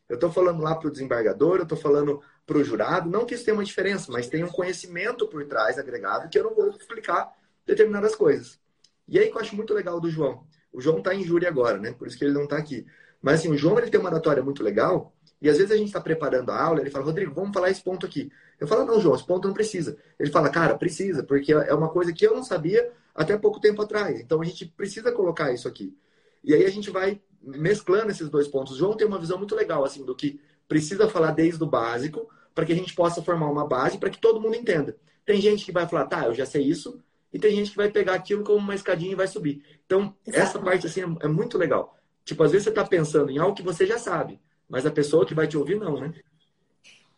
[0.09, 3.09] Eu estou falando lá para o desembargador, eu estou falando para o jurado.
[3.09, 6.42] Não que isso tenha uma diferença, mas tem um conhecimento por trás agregado que eu
[6.42, 7.31] não vou explicar
[7.64, 8.59] determinadas coisas.
[9.07, 10.44] E aí que eu acho muito legal do João.
[10.73, 11.92] O João está em júri agora, né?
[11.92, 12.85] Por isso que ele não está aqui.
[13.23, 15.13] Mas assim, o João ele tem uma oratória muito legal.
[15.44, 17.83] E às vezes a gente está preparando a aula, ele fala, Rodrigo, vamos falar esse
[17.83, 18.33] ponto aqui.
[18.59, 19.94] Eu falo, não, João, esse ponto não precisa.
[20.18, 23.83] Ele fala, cara, precisa, porque é uma coisa que eu não sabia até pouco tempo
[23.83, 24.18] atrás.
[24.18, 25.94] Então a gente precisa colocar isso aqui.
[26.42, 28.72] E aí a gente vai mesclando esses dois pontos.
[28.72, 32.26] O João tem uma visão muito legal, assim, do que precisa falar desde o básico,
[32.54, 34.96] para que a gente possa formar uma base para que todo mundo entenda.
[35.26, 36.98] Tem gente que vai falar, tá, eu já sei isso,
[37.30, 39.62] e tem gente que vai pegar aquilo como uma escadinha e vai subir.
[39.85, 40.48] Então, Exatamente.
[40.48, 41.98] essa parte assim é, é, muito legal.
[42.24, 45.27] Tipo, às vezes você está pensando em algo que você já sabe, mas a pessoa
[45.27, 46.12] que vai te ouvir não, né?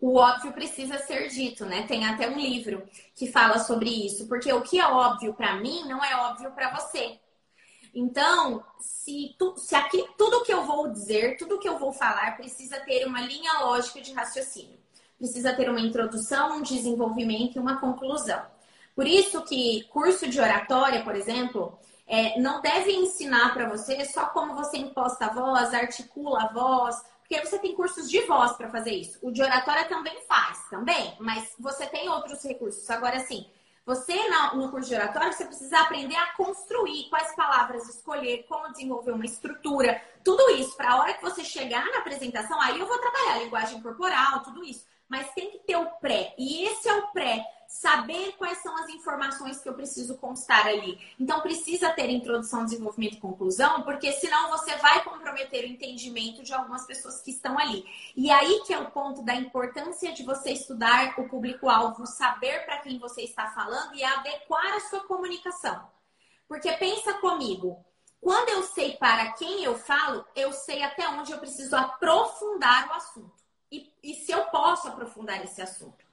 [0.01, 1.87] O óbvio precisa ser dito, né?
[1.87, 5.89] Tem até um livro que fala sobre isso, porque o que é óbvio para mim
[5.89, 7.19] não é óbvio para você.
[7.95, 12.37] Então, se, tu, se aqui, tudo que eu vou dizer, tudo que eu vou falar
[12.37, 14.79] precisa ter uma linha lógica de raciocínio.
[15.17, 18.45] Precisa ter uma introdução, um desenvolvimento e uma conclusão.
[18.95, 24.27] Por isso que curso de oratória, por exemplo, é, não deve ensinar para você só
[24.27, 28.71] como você imposta a voz, articula a voz, porque você tem cursos de voz para
[28.71, 29.19] fazer isso.
[29.21, 32.89] O de oratória também faz, também, mas você tem outros recursos.
[32.89, 33.45] Agora, sim,
[33.85, 34.17] você
[34.55, 39.25] no curso de oratória, você precisa aprender a construir quais palavras escolher, como desenvolver uma
[39.25, 40.77] estrutura, tudo isso.
[40.77, 44.43] Para a hora que você chegar na apresentação, aí eu vou trabalhar a linguagem corporal,
[44.45, 44.87] tudo isso.
[45.09, 46.33] Mas tem que ter o pré.
[46.39, 50.99] E esse é o pré saber quais são as informações que eu preciso constar ali.
[51.19, 56.53] Então, precisa ter introdução, desenvolvimento e conclusão, porque senão você vai comprometer o entendimento de
[56.53, 57.85] algumas pessoas que estão ali.
[58.17, 62.79] E aí que é o ponto da importância de você estudar o público-alvo, saber para
[62.79, 65.87] quem você está falando e adequar a sua comunicação.
[66.49, 67.85] Porque pensa comigo,
[68.21, 72.93] quando eu sei para quem eu falo, eu sei até onde eu preciso aprofundar o
[72.93, 73.35] assunto.
[73.71, 76.06] E, e se eu posso aprofundar esse assunto.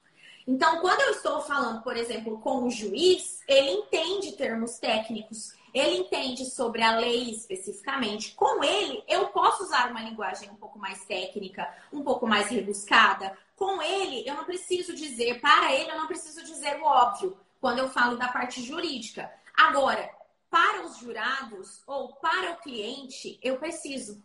[0.46, 5.96] Então, quando eu estou falando, por exemplo, com o juiz, ele entende termos técnicos, ele
[5.96, 8.32] entende sobre a lei especificamente.
[8.34, 13.36] Com ele, eu posso usar uma linguagem um pouco mais técnica, um pouco mais rebuscada.
[13.56, 17.78] Com ele, eu não preciso dizer, para ele, eu não preciso dizer o óbvio quando
[17.78, 19.32] eu falo da parte jurídica.
[19.56, 20.08] Agora,
[20.50, 24.22] para os jurados ou para o cliente, eu preciso.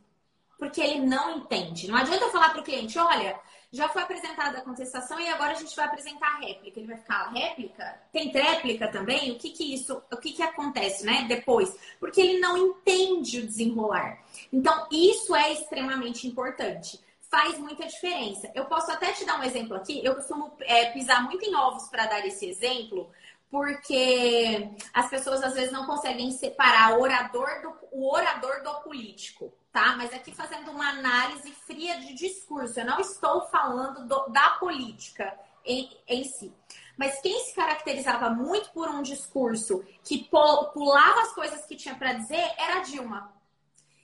[0.59, 1.87] Porque ele não entende.
[1.87, 3.39] Não adianta eu falar para o cliente, olha,
[3.71, 6.79] já foi apresentada a contestação e agora a gente vai apresentar a réplica.
[6.79, 8.01] Ele vai ficar, réplica?
[8.11, 9.31] Tem tréplica também?
[9.31, 11.77] O que que isso, o que que acontece, né, depois?
[11.99, 14.23] Porque ele não entende o desenrolar.
[14.51, 16.99] Então, isso é extremamente importante.
[17.29, 18.51] Faz muita diferença.
[18.55, 20.03] Eu posso até te dar um exemplo aqui.
[20.03, 23.11] Eu costumo é, pisar muito em ovos para dar esse exemplo,
[23.51, 29.53] porque as pessoas às vezes não conseguem separar o orador do, o orador do político,
[29.71, 29.95] tá?
[29.97, 35.37] Mas aqui fazendo uma análise fria de discurso, eu não estou falando do, da política
[35.65, 36.53] em, em si.
[36.97, 42.13] Mas quem se caracterizava muito por um discurso que pulava as coisas que tinha para
[42.13, 43.38] dizer era Dilma.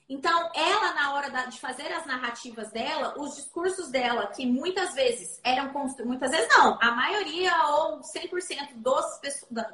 [0.07, 5.39] Então, ela, na hora de fazer as narrativas dela, os discursos dela, que muitas vezes
[5.43, 9.05] eram construídos, muitas vezes não, a maioria ou 100% dos,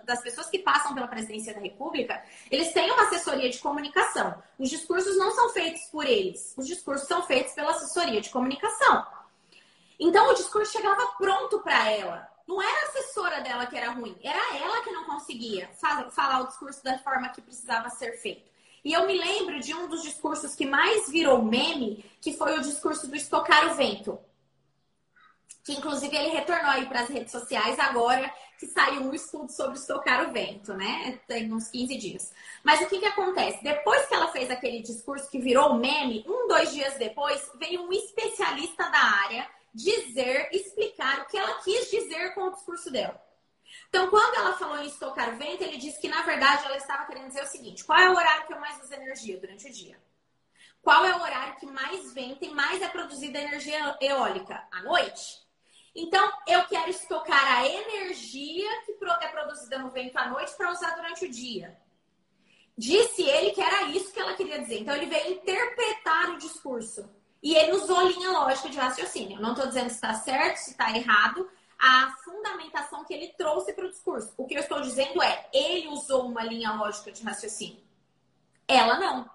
[0.06, 4.41] das pessoas que passam pela presidência da República, eles têm uma assessoria de comunicação.
[4.58, 9.06] Os discursos não são feitos por eles, os discursos são feitos pela assessoria de comunicação.
[10.00, 12.32] Então, o discurso chegava pronto para ela.
[12.48, 15.70] Não era a assessora dela que era ruim, era ela que não conseguia
[16.12, 18.51] falar o discurso da forma que precisava ser feito.
[18.84, 22.62] E eu me lembro de um dos discursos que mais virou meme, que foi o
[22.62, 24.20] discurso do estocar o vento.
[25.63, 29.78] Que inclusive ele retornou aí para as redes sociais agora que saiu um estudo sobre
[29.78, 31.20] estocar o vento, né?
[31.28, 32.34] Tem uns 15 dias.
[32.63, 33.63] Mas o que, que acontece?
[33.63, 37.91] Depois que ela fez aquele discurso que virou meme, um, dois dias depois, veio um
[37.91, 43.20] especialista da área dizer, explicar o que ela quis dizer com o discurso dela.
[43.89, 47.05] Então, quando ela falou em estocar o vento, ele disse que, na verdade, ela estava
[47.05, 49.71] querendo dizer o seguinte: qual é o horário que eu mais uso energia durante o
[49.71, 49.97] dia?
[50.81, 54.67] Qual é o horário que mais venta e mais é produzida energia eólica?
[54.71, 55.41] À noite?
[55.93, 60.95] Então, eu quero estocar a energia que é produzida no vento à noite para usar
[60.95, 61.77] durante o dia.
[62.77, 64.79] Disse ele que era isso que ela queria dizer.
[64.79, 67.07] Então, ele veio interpretar o discurso.
[67.43, 69.38] E ele usou linha lógica de raciocínio.
[69.38, 71.49] Eu não estou dizendo se está certo, se está errado,
[71.82, 74.32] a fundamentação que ele trouxe para o discurso.
[74.38, 77.82] O que eu estou dizendo é, ele usou uma linha lógica de raciocínio.
[78.67, 79.28] Ela não.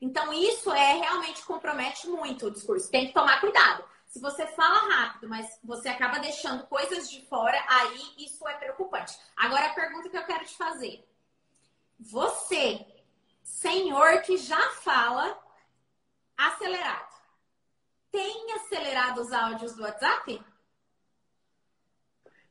[0.00, 2.90] Então, isso é realmente compromete muito o discurso.
[2.90, 3.84] Tem que tomar cuidado.
[4.08, 9.16] Se você fala rápido, mas você acaba deixando coisas de fora, aí isso é preocupante.
[9.36, 11.08] Agora, a pergunta que eu quero te fazer.
[12.00, 12.84] Você,
[13.42, 15.38] senhor que já fala
[16.36, 17.14] acelerado,
[18.10, 20.42] tem acelerado os áudios do WhatsApp?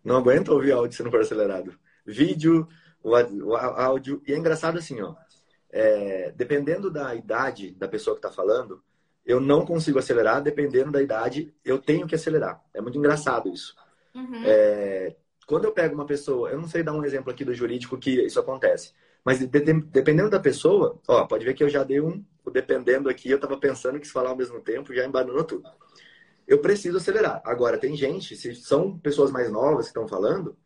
[0.08, 1.78] Não aguenta ouvir áudio se não for acelerado.
[2.06, 2.66] Vídeo,
[3.04, 4.22] o, áudio.
[4.26, 5.14] E é engraçado assim, ó.
[5.70, 8.82] É, dependendo da idade da pessoa que está falando,
[9.26, 10.42] eu não consigo acelerar.
[10.42, 12.64] Dependendo da idade, eu tenho que acelerar.
[12.74, 13.76] É muito engraçado isso.
[14.16, 14.44] Uhum.
[14.46, 15.14] É,
[15.46, 18.12] quando eu pego uma pessoa, eu não sei dar um exemplo aqui do jurídico que
[18.26, 18.94] isso acontece,
[19.26, 23.10] mas de, de, dependendo da pessoa, ó, pode ver que eu já dei um, dependendo
[23.10, 25.70] aqui, eu estava pensando que se falar ao mesmo tempo já embananou tudo
[26.48, 27.42] eu preciso acelerar.
[27.44, 30.58] Agora, tem gente, se são pessoas mais novas que estão falando,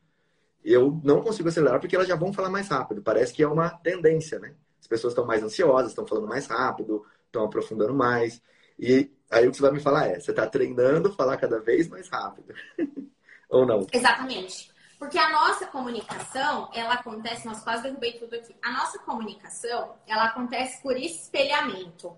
[0.63, 3.01] eu não consigo acelerar porque elas já vão falar mais rápido.
[3.01, 4.53] Parece que é uma tendência, né?
[4.79, 8.41] As pessoas estão mais ansiosas, estão falando mais rápido, estão aprofundando mais.
[8.77, 11.87] E aí o que você vai me falar é, você está treinando falar cada vez
[11.87, 12.53] mais rápido.
[13.49, 13.85] Ou não?
[13.91, 14.71] Exatamente.
[14.99, 18.55] Porque a nossa comunicação, ela acontece, nós quase derrubei tudo aqui.
[18.61, 22.15] A nossa comunicação, ela acontece por espelhamento.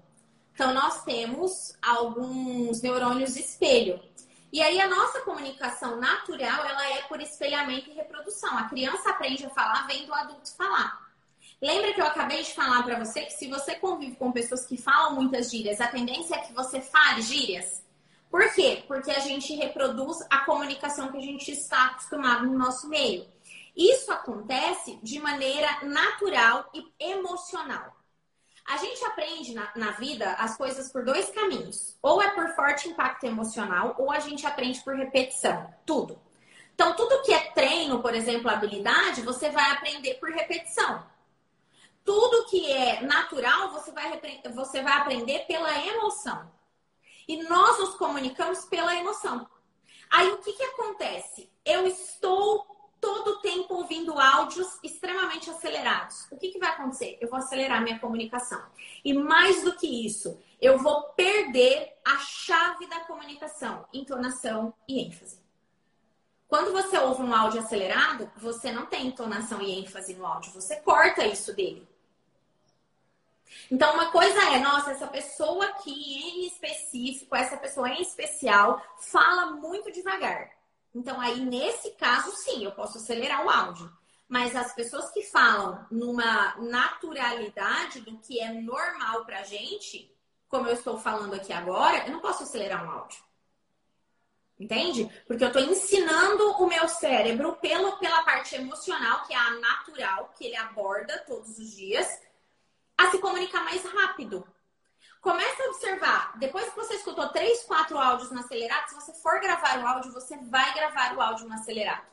[0.53, 3.99] Então, nós temos alguns neurônios espelho.
[4.51, 8.55] E aí, a nossa comunicação natural, ela é por espelhamento e reprodução.
[8.57, 11.03] A criança aprende a falar vendo o adulto falar.
[11.59, 14.77] Lembra que eu acabei de falar para você que se você convive com pessoas que
[14.77, 17.83] falam muitas gírias, a tendência é que você fale gírias?
[18.29, 18.83] Por quê?
[18.87, 23.25] Porque a gente reproduz a comunicação que a gente está acostumado no nosso meio.
[23.75, 27.95] Isso acontece de maneira natural e emocional.
[28.65, 31.97] A gente aprende na, na, vida as coisas por dois caminhos.
[32.01, 35.73] Ou é por forte impacto emocional, ou a gente aprende por repetição.
[35.85, 36.19] Tudo.
[36.73, 41.05] Então, tudo que é treino, por exemplo, habilidade, você vai aprender por repetição.
[42.03, 44.19] Tudo que é natural, você vai,
[44.53, 46.51] você vai aprender pela emoção.
[47.27, 49.47] E nós nos comunicamos pela emoção.
[50.09, 51.51] Aí o que, que acontece?
[51.65, 52.72] Eu estou
[53.03, 56.25] todo o tempo ouvindo áudios extremamente acelerados.
[56.31, 57.17] O que, que vai acontecer?
[57.19, 58.63] Eu vou acelerar minha comunicação.
[59.03, 65.37] E mais do que isso, eu vou perder a chave da comunicação, entonação e ênfase.
[66.47, 70.77] Quando você ouve um áudio acelerado, você não tem entonação e ênfase no áudio, você
[70.77, 71.85] corta isso dele.
[73.69, 79.51] Então, uma coisa é, nossa, essa pessoa aqui em específico, essa pessoa em especial, fala
[79.51, 80.62] muito devagar.
[80.93, 83.91] Então, aí, nesse caso, sim, eu posso acelerar o áudio.
[84.27, 90.11] Mas as pessoas que falam numa naturalidade do que é normal pra gente,
[90.47, 93.23] como eu estou falando aqui agora, eu não posso acelerar um áudio.
[94.59, 95.11] Entende?
[95.27, 100.31] Porque eu estou ensinando o meu cérebro pelo, pela parte emocional, que é a natural,
[100.37, 102.07] que ele aborda todos os dias,
[102.97, 104.47] a se comunicar mais rápido.
[105.23, 106.37] Comece a observar.
[106.37, 110.11] Depois que você escutou três, quatro áudios no acelerado, se você for gravar o áudio,
[110.11, 112.05] você vai gravar o áudio no acelerado.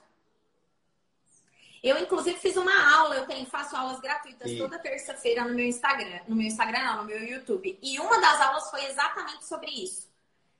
[1.82, 4.58] Eu, inclusive, fiz uma aula, eu tenho, faço aulas gratuitas e...
[4.58, 6.20] toda terça-feira no meu Instagram.
[6.28, 7.76] No meu Instagram, não, no meu YouTube.
[7.82, 10.08] E uma das aulas foi exatamente sobre isso.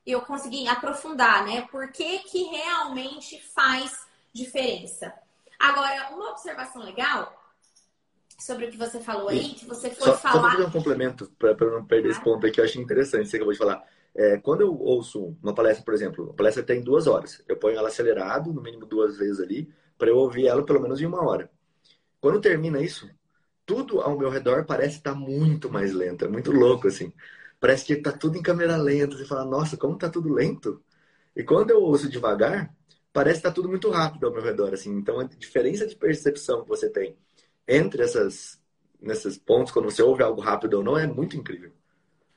[0.05, 1.61] Eu consegui aprofundar, né?
[1.71, 5.13] Por que, que realmente faz diferença.
[5.57, 7.40] Agora, uma observação legal
[8.41, 10.41] sobre o que você falou aí, que você foi só, falar.
[10.41, 12.11] Só fazer um complemento, para não perder ah.
[12.11, 13.83] esse ponto aqui, eu achei interessante, você acabou de falar.
[14.13, 17.77] É, quando eu ouço uma palestra, por exemplo, a palestra tem duas horas, eu ponho
[17.77, 21.23] ela acelerado, no mínimo duas vezes ali, para eu ouvir ela pelo menos em uma
[21.23, 21.49] hora.
[22.19, 23.09] Quando termina isso,
[23.65, 27.13] tudo ao meu redor parece estar muito mais lento, é muito louco assim.
[27.59, 30.83] Parece que está tudo em câmera lenta, você fala, nossa, como está tudo lento?
[31.35, 32.73] E quando eu ouço devagar,
[33.13, 34.91] parece que está tudo muito rápido ao meu redor, assim.
[34.97, 37.15] Então a diferença de percepção que você tem
[37.67, 38.59] entre essas,
[38.99, 41.71] nesses pontos, quando você ouve algo rápido ou não, é muito incrível.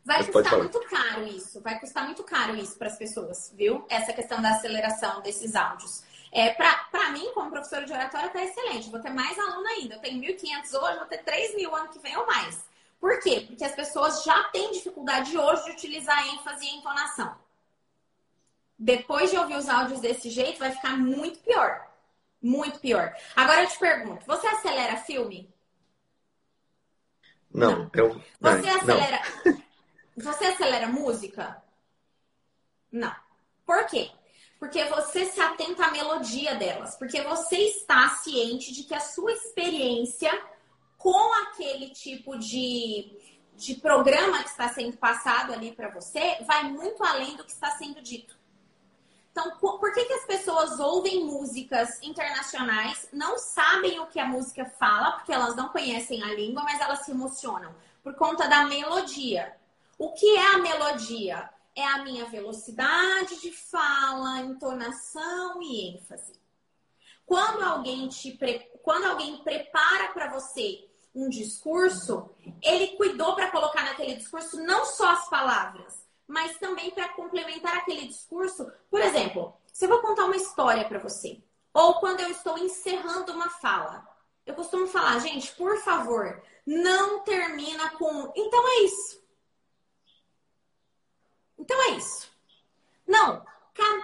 [0.05, 3.87] Vai Mas custar muito caro isso, vai custar muito caro isso para as pessoas, viu?
[3.89, 6.05] Essa questão da aceleração desses áudios.
[6.31, 8.91] É, para mim, como professora de oratória, tá excelente.
[8.91, 9.95] Vou ter mais aluno ainda.
[9.95, 12.65] Eu tenho 1.500 hoje, vou ter 3.000 ano que vem ou mais.
[13.01, 13.45] Por quê?
[13.47, 17.35] Porque as pessoas já têm dificuldade hoje de utilizar ênfase e entonação.
[18.79, 21.87] Depois de ouvir os áudios desse jeito, vai ficar muito pior.
[22.45, 23.17] Muito pior.
[23.35, 25.51] Agora eu te pergunto: você acelera filme?
[27.51, 27.91] Não, não.
[27.95, 28.23] eu.
[28.39, 29.23] Você acelera.
[29.47, 29.65] Não.
[30.17, 31.63] Você acelera música?
[32.93, 33.17] Não.
[33.65, 34.11] Por quê?
[34.59, 36.97] Porque você se atenta à melodia delas.
[36.97, 40.31] Porque você está ciente de que a sua experiência
[40.99, 43.11] com aquele tipo de,
[43.57, 47.71] de programa que está sendo passado ali para você vai muito além do que está
[47.71, 48.44] sendo dito.
[49.35, 54.65] Então, por que, que as pessoas ouvem músicas internacionais, não sabem o que a música
[54.65, 57.75] fala, porque elas não conhecem a língua, mas elas se emocionam?
[58.01, 59.57] Por conta da melodia.
[59.99, 61.51] O que é a melodia?
[61.75, 66.41] É a minha velocidade de fala, entonação e ênfase.
[67.27, 68.39] Quando alguém te
[68.85, 72.31] quando alguém prepara para você um discurso,
[72.63, 78.07] ele cuidou para colocar naquele discurso não só as palavras, mas também para complementar aquele
[78.07, 78.71] discurso.
[78.91, 83.33] Por exemplo, se eu vou contar uma história para você, ou quando eu estou encerrando
[83.33, 84.07] uma fala,
[84.47, 89.23] eu costumo falar, gente, por favor, não termina com então é isso.
[91.59, 92.29] Então é isso.
[93.07, 93.45] Não,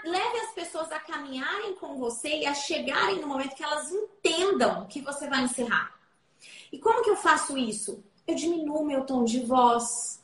[0.04, 4.86] leve as pessoas a caminharem com você e a chegarem no momento que elas entendam
[4.86, 5.94] que você vai encerrar.
[6.72, 8.02] E como que eu faço isso?
[8.26, 10.19] Eu diminuo meu tom de voz,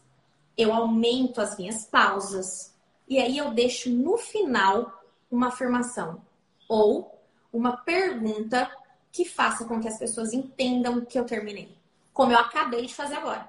[0.57, 2.75] eu aumento as minhas pausas
[3.09, 6.23] e aí eu deixo no final uma afirmação
[6.69, 7.21] ou
[7.53, 8.71] uma pergunta
[9.12, 11.77] que faça com que as pessoas entendam que eu terminei,
[12.12, 13.49] como eu acabei de fazer agora.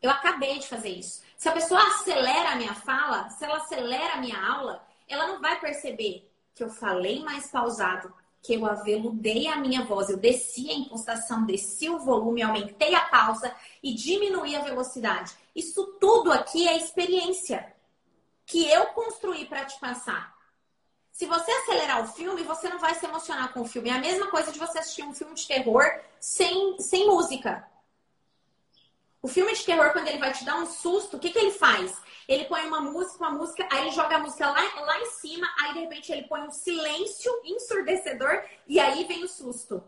[0.00, 1.22] Eu acabei de fazer isso.
[1.36, 5.40] Se a pessoa acelera a minha fala, se ela acelera a minha aula, ela não
[5.40, 10.68] vai perceber que eu falei mais pausado, que eu aveludei a minha voz, eu desci
[10.70, 15.32] a impostação, desci o volume, aumentei a pausa e diminuí a velocidade.
[15.54, 17.74] Isso tudo aqui é experiência
[18.46, 20.34] que eu construí para te passar.
[21.12, 23.90] Se você acelerar o filme, você não vai se emocionar com o filme.
[23.90, 25.84] É a mesma coisa de você assistir um filme de terror
[26.18, 27.68] sem, sem música.
[29.20, 31.52] O filme de terror, quando ele vai te dar um susto, o que, que ele
[31.52, 31.96] faz?
[32.26, 35.48] Ele põe uma música, uma música, aí ele joga a música lá, lá em cima,
[35.60, 39.84] aí de repente ele põe um silêncio ensurdecedor e aí vem o susto.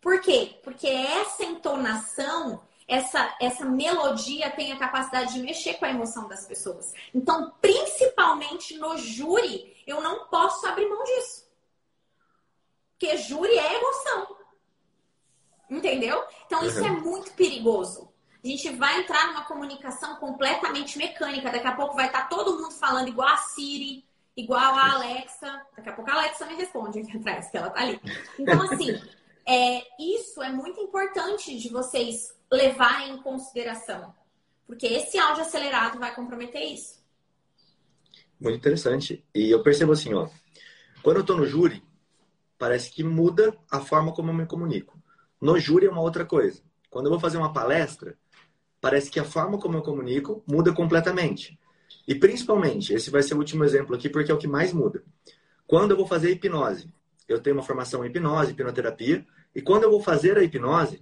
[0.00, 0.58] Por quê?
[0.62, 6.46] Porque essa entonação, essa, essa melodia tem a capacidade de mexer com a emoção das
[6.46, 6.92] pessoas.
[7.14, 11.46] Então, principalmente no júri, eu não posso abrir mão disso.
[12.92, 14.36] Porque júri é emoção.
[15.68, 16.24] Entendeu?
[16.46, 16.86] Então isso uhum.
[16.86, 18.08] é muito perigoso.
[18.42, 21.50] A gente vai entrar numa comunicação completamente mecânica.
[21.50, 24.04] Daqui a pouco vai estar todo mundo falando igual a Siri,
[24.36, 25.60] igual a Alexa.
[25.76, 28.00] Daqui a pouco a Alexa me responde aqui atrás, que ela tá ali.
[28.38, 29.02] Então, assim,
[29.48, 34.14] é, isso é muito importante de vocês levarem em consideração.
[34.66, 37.00] Porque esse áudio acelerado vai comprometer isso.
[38.40, 39.24] Muito interessante.
[39.34, 40.28] E eu percebo assim, ó.
[41.02, 41.82] Quando eu tô no júri,
[42.58, 45.00] parece que muda a forma como eu me comunico.
[45.40, 46.60] No júri é uma outra coisa.
[46.90, 48.18] Quando eu vou fazer uma palestra,
[48.80, 51.58] parece que a forma como eu comunico muda completamente.
[52.08, 55.04] E principalmente, esse vai ser o último exemplo aqui, porque é o que mais muda.
[55.66, 56.92] Quando eu vou fazer hipnose,
[57.28, 59.26] eu tenho uma formação em hipnose, hipnoterapia,
[59.56, 61.00] e quando eu vou fazer a hipnose,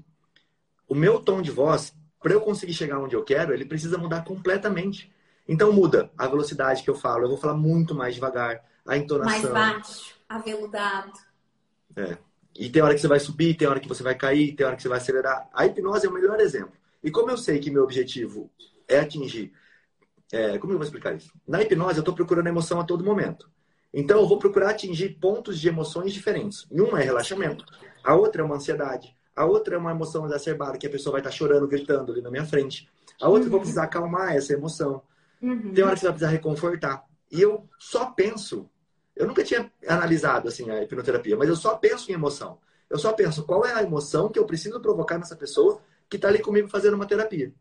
[0.89, 1.93] o meu tom de voz,
[2.23, 5.13] para eu conseguir chegar onde eu quero, ele precisa mudar completamente.
[5.49, 9.53] Então muda a velocidade que eu falo, eu vou falar muito mais devagar, a entonação.
[9.53, 11.13] Mais baixo, aveludado.
[11.97, 12.17] É.
[12.57, 14.77] E tem hora que você vai subir, tem hora que você vai cair, tem hora
[14.77, 15.49] que você vai acelerar.
[15.53, 16.75] A hipnose é o melhor exemplo.
[17.03, 18.49] E como eu sei que meu objetivo
[18.87, 19.53] é atingir.
[20.33, 21.33] É, como eu vou explicar isso?
[21.45, 23.51] Na hipnose, eu estou procurando emoção a todo momento.
[23.93, 26.67] Então, eu vou procurar atingir pontos de emoções diferentes.
[26.71, 27.65] E uma é relaxamento,
[28.05, 31.21] a outra é uma ansiedade, a outra é uma emoção exacerbada, que a pessoa vai
[31.21, 32.89] estar tá chorando, gritando ali na minha frente.
[33.21, 33.47] A outra uhum.
[33.47, 35.03] eu vou precisar acalmar essa emoção.
[35.43, 35.73] Uhum.
[35.73, 37.05] Tem hora que você vai precisar reconfortar.
[37.33, 38.69] E eu só penso
[39.17, 42.59] eu nunca tinha analisado assim a hipnoterapia, mas eu só penso em emoção.
[42.91, 46.29] Eu só penso qual é a emoção que eu preciso provocar nessa pessoa que está
[46.29, 47.53] ali comigo fazendo uma terapia.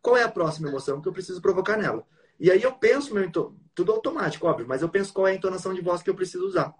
[0.00, 2.04] Qual é a próxima emoção que eu preciso provocar nela?
[2.40, 3.30] E aí eu penso meu
[3.74, 6.46] tudo automático, óbvio, mas eu penso qual é a entonação de voz que eu preciso
[6.46, 6.74] usar.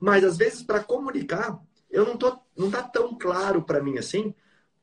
[0.00, 1.60] Mas às vezes para comunicar,
[1.90, 4.34] eu não tô não tá tão claro para mim assim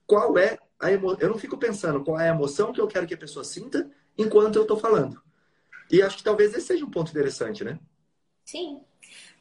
[0.05, 1.15] qual é a emo...
[1.19, 3.89] eu não fico pensando qual é a emoção que eu quero que a pessoa sinta
[4.17, 5.21] enquanto eu estou falando.
[5.89, 7.79] E acho que talvez esse seja um ponto interessante, né?
[8.45, 8.81] Sim.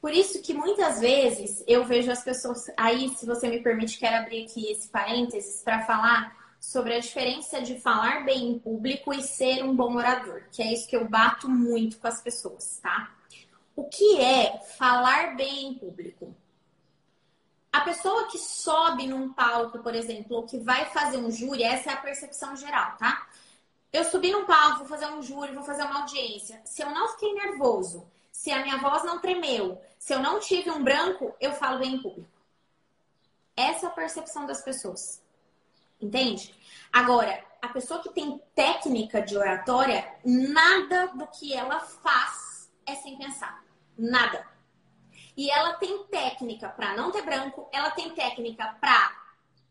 [0.00, 2.66] Por isso que muitas vezes eu vejo as pessoas.
[2.76, 7.60] Aí, se você me permite, quero abrir aqui esse parênteses para falar sobre a diferença
[7.60, 11.08] de falar bem em público e ser um bom orador, que é isso que eu
[11.08, 13.14] bato muito com as pessoas, tá?
[13.74, 16.34] O que é falar bem em público?
[17.72, 21.90] A pessoa que sobe num palco, por exemplo, ou que vai fazer um júri, essa
[21.90, 23.28] é a percepção geral, tá?
[23.92, 26.60] Eu subi num palco, vou fazer um júri, vou fazer uma audiência.
[26.64, 30.70] Se eu não fiquei nervoso, se a minha voz não tremeu, se eu não tive
[30.70, 32.28] um branco, eu falo bem em público.
[33.56, 35.22] Essa é a percepção das pessoas.
[36.00, 36.54] Entende?
[36.92, 43.18] Agora, a pessoa que tem técnica de oratória, nada do que ela faz é sem
[43.18, 43.62] pensar.
[43.98, 44.49] Nada.
[45.36, 49.20] E ela tem técnica para não ter branco, ela tem técnica para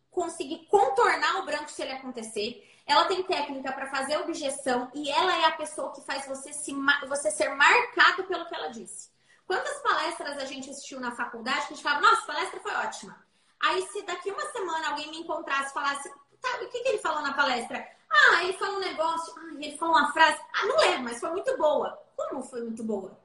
[0.10, 5.36] conseguir contornar o branco se ele acontecer, ela tem técnica para fazer objeção e ela
[5.38, 6.74] é a pessoa que faz você, se,
[7.07, 9.10] você ser marcado pelo que ela disse.
[9.45, 13.24] Quantas palestras a gente assistiu na faculdade que a gente falava, nossa, palestra foi ótima.
[13.60, 16.10] Aí, se daqui uma semana alguém me encontrasse e falasse,
[16.41, 17.86] tá, o que, que ele falou na palestra?
[18.10, 21.30] Ah, ele falou um negócio, ah, ele falou uma frase, ah, não lembro, mas foi
[21.32, 21.99] muito boa.
[22.16, 23.20] Como foi muito boa?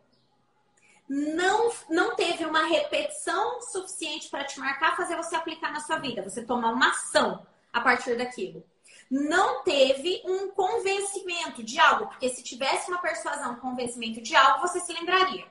[1.09, 6.23] Não, não teve uma repetição suficiente para te marcar, fazer você aplicar na sua vida,
[6.23, 8.65] você tomar uma ação a partir daquilo
[9.11, 14.67] não teve um convencimento de algo, porque se tivesse uma persuasão, um convencimento de algo,
[14.67, 15.47] você se lembraria.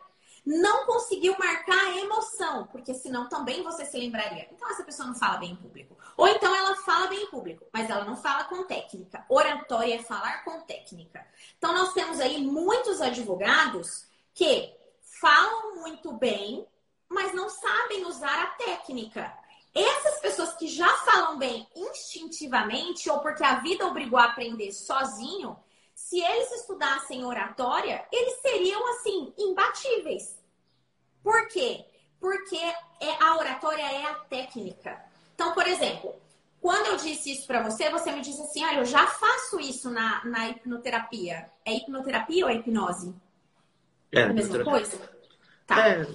[0.45, 4.49] Não conseguiu marcar a emoção, porque senão também você se lembraria.
[4.51, 5.97] Então essa pessoa não fala bem em público.
[6.17, 9.25] Ou então ela fala bem em público, mas ela não fala com técnica.
[9.29, 11.25] Oratória é falar com técnica.
[11.57, 14.73] Então nós temos aí muitos advogados que
[15.19, 16.65] falam muito bem,
[17.09, 19.31] mas não sabem usar a técnica.
[19.73, 25.57] Essas pessoas que já falam bem instintivamente, ou porque a vida obrigou a aprender sozinho,
[25.95, 30.39] se eles estudassem oratória, eles seriam assim, imbatíveis.
[31.23, 31.85] Por quê?
[32.19, 35.03] Porque é, a oratória é a técnica.
[35.33, 36.15] Então, por exemplo,
[36.61, 39.89] quando eu disse isso para você, você me disse assim: olha, eu já faço isso
[39.89, 41.51] na, na hipnoterapia.
[41.65, 43.13] É hipnoterapia ou é hipnose?
[44.13, 44.97] É, a mesma coisa?
[45.65, 45.89] Tá.
[45.89, 46.07] É,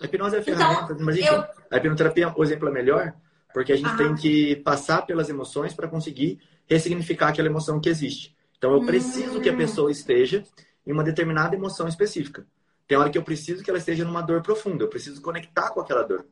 [0.00, 1.44] a hipnose é ferramenta, então, mas eu...
[1.70, 3.14] a hipnoterapia, o exemplo é melhor,
[3.52, 3.96] porque a gente ah.
[3.96, 8.36] tem que passar pelas emoções para conseguir ressignificar aquela emoção que existe.
[8.56, 9.40] Então eu preciso hum.
[9.40, 9.56] que a hum.
[9.56, 10.44] pessoa esteja
[10.86, 12.46] em uma determinada emoção específica.
[12.86, 15.80] Tem hora que eu preciso que ela esteja numa dor profunda, eu preciso conectar com
[15.80, 16.26] aquela dor.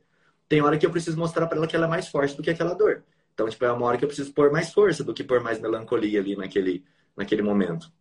[0.49, 2.51] Tem hora que eu preciso mostrar para ela que ela é mais forte do que
[2.51, 3.05] aquela dor.
[3.35, 5.61] Então, tipo, é uma hora que eu preciso pôr mais força do que pôr mais
[5.61, 6.85] melancolia ali naquele,
[7.17, 7.93] naquele momento.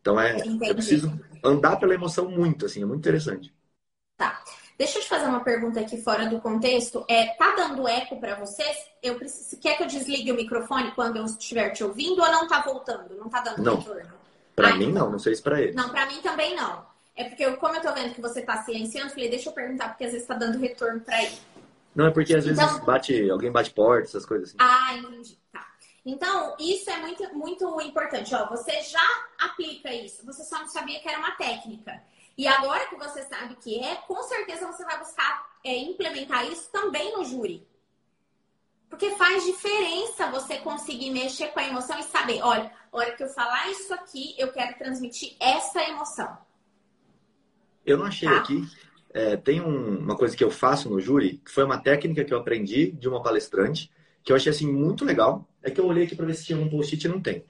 [0.00, 0.68] Então, é, Entendi.
[0.68, 3.54] eu preciso andar pela emoção muito, assim, é muito interessante.
[4.16, 4.42] Tá.
[4.78, 7.04] Deixa eu te fazer uma pergunta aqui fora do contexto.
[7.06, 8.76] É, tá dando eco para vocês?
[9.02, 12.48] Eu preciso, quer que eu desligue o microfone quando eu estiver te ouvindo ou não
[12.48, 13.14] tá voltando?
[13.14, 13.76] Não tá dando não.
[13.76, 14.12] retorno?
[14.56, 15.04] Para mim então.
[15.04, 15.72] não, não sei se para ele.
[15.72, 16.84] Não, para mim também não.
[17.14, 19.88] É porque eu, como eu tô vendo que você tá silenciando, falei, deixa eu perguntar
[19.88, 21.36] porque às vezes tá dando retorno para ele.
[21.94, 22.84] Não, é porque às vezes então...
[22.84, 24.56] bate, alguém bate porta, essas coisas assim.
[24.58, 25.38] Ah, entendi.
[26.04, 28.34] Então, isso é muito, muito importante.
[28.34, 32.02] Ó, você já aplica isso, você só não sabia que era uma técnica.
[32.36, 36.70] E agora que você sabe que é, com certeza você vai buscar é, implementar isso
[36.70, 37.66] também no júri.
[38.88, 43.22] Porque faz diferença você conseguir mexer com a emoção e saber, olha, a hora que
[43.22, 46.36] eu falar isso aqui, eu quero transmitir essa emoção.
[47.84, 48.36] Eu não achei tá?
[48.38, 48.66] aqui.
[49.12, 52.32] É, tem um, uma coisa que eu faço no júri, que foi uma técnica que
[52.32, 53.90] eu aprendi de uma palestrante,
[54.22, 55.48] que eu achei assim muito legal.
[55.62, 57.44] É que eu olhei aqui para ver se tinha um post-it e não tem.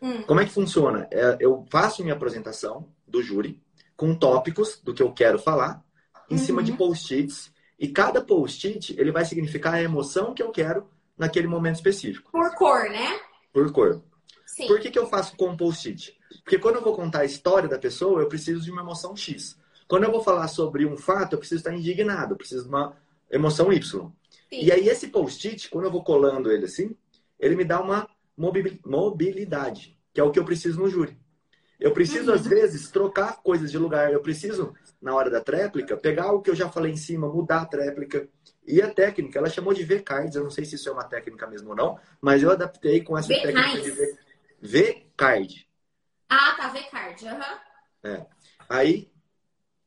[0.00, 0.22] Hum.
[0.22, 1.08] Como é que funciona?
[1.10, 3.60] É, eu faço minha apresentação do júri,
[3.96, 5.82] com tópicos do que eu quero falar,
[6.30, 6.40] em uhum.
[6.40, 6.76] cima de uhum.
[6.76, 7.52] post-its.
[7.78, 12.30] E cada post-it, ele vai significar a emoção que eu quero naquele momento específico.
[12.30, 13.20] Por cor, né?
[13.52, 14.02] Por cor.
[14.46, 14.66] Sim.
[14.66, 16.16] Por que, que eu faço com post-it?
[16.42, 19.58] Porque quando eu vou contar a história da pessoa, eu preciso de uma emoção X.
[19.88, 22.96] Quando eu vou falar sobre um fato, eu preciso estar indignado, eu preciso de uma
[23.30, 24.10] emoção Y.
[24.54, 24.64] Sim.
[24.64, 26.96] E aí, esse post-it, quando eu vou colando ele assim,
[27.38, 31.18] ele me dá uma mobilidade, que é o que eu preciso no júri.
[31.78, 32.36] Eu preciso, uhum.
[32.36, 34.12] às vezes, trocar coisas de lugar.
[34.12, 37.62] Eu preciso, na hora da tréplica, pegar o que eu já falei em cima, mudar
[37.62, 38.28] a tréplica.
[38.66, 40.36] E a técnica, ela chamou de V-cards.
[40.36, 43.18] Eu não sei se isso é uma técnica mesmo ou não, mas eu adaptei com
[43.18, 44.16] essa técnica de
[44.62, 45.68] V-card.
[46.28, 47.24] Ah, tá, V-card.
[47.24, 48.10] Uhum.
[48.10, 48.26] É.
[48.68, 49.10] Aí,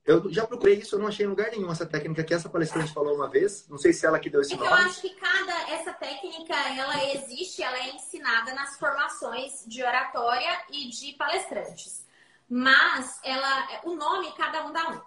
[0.07, 2.93] eu já procurei isso, eu não achei em lugar nenhum essa técnica que essa palestrante
[2.93, 3.67] falou uma vez.
[3.67, 4.69] Não sei se ela que deu esse é nome.
[4.69, 10.61] Eu acho que cada essa técnica ela existe, ela é ensinada nas formações de oratória
[10.71, 12.05] e de palestrantes.
[12.49, 15.01] Mas ela, o nome cada um dá um.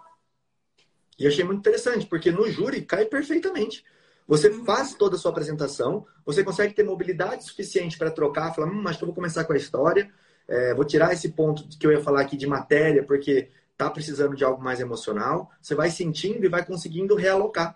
[1.17, 3.83] E achei muito interessante, porque no júri cai perfeitamente.
[4.27, 4.63] Você uhum.
[4.63, 8.99] faz toda a sua apresentação, você consegue ter mobilidade suficiente para trocar, falar, hum, acho
[8.99, 10.11] que eu vou começar com a história,
[10.47, 13.49] é, vou tirar esse ponto que eu ia falar aqui de matéria, porque
[13.81, 17.75] está precisando de algo mais emocional, você vai sentindo e vai conseguindo realocar.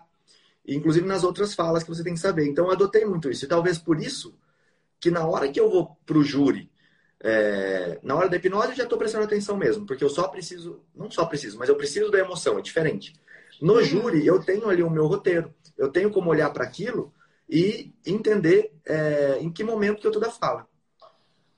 [0.66, 2.46] Inclusive nas outras falas que você tem que saber.
[2.46, 3.44] Então eu adotei muito isso.
[3.44, 4.36] E talvez por isso
[5.00, 6.70] que na hora que eu vou para o júri,
[7.20, 10.80] é, na hora da hipnose eu já estou prestando atenção mesmo, porque eu só preciso,
[10.94, 13.12] não só preciso, mas eu preciso da emoção, é diferente.
[13.60, 13.82] No uhum.
[13.82, 17.12] júri eu tenho ali o meu roteiro, eu tenho como olhar para aquilo
[17.48, 20.66] e entender é, em que momento que eu estou da fala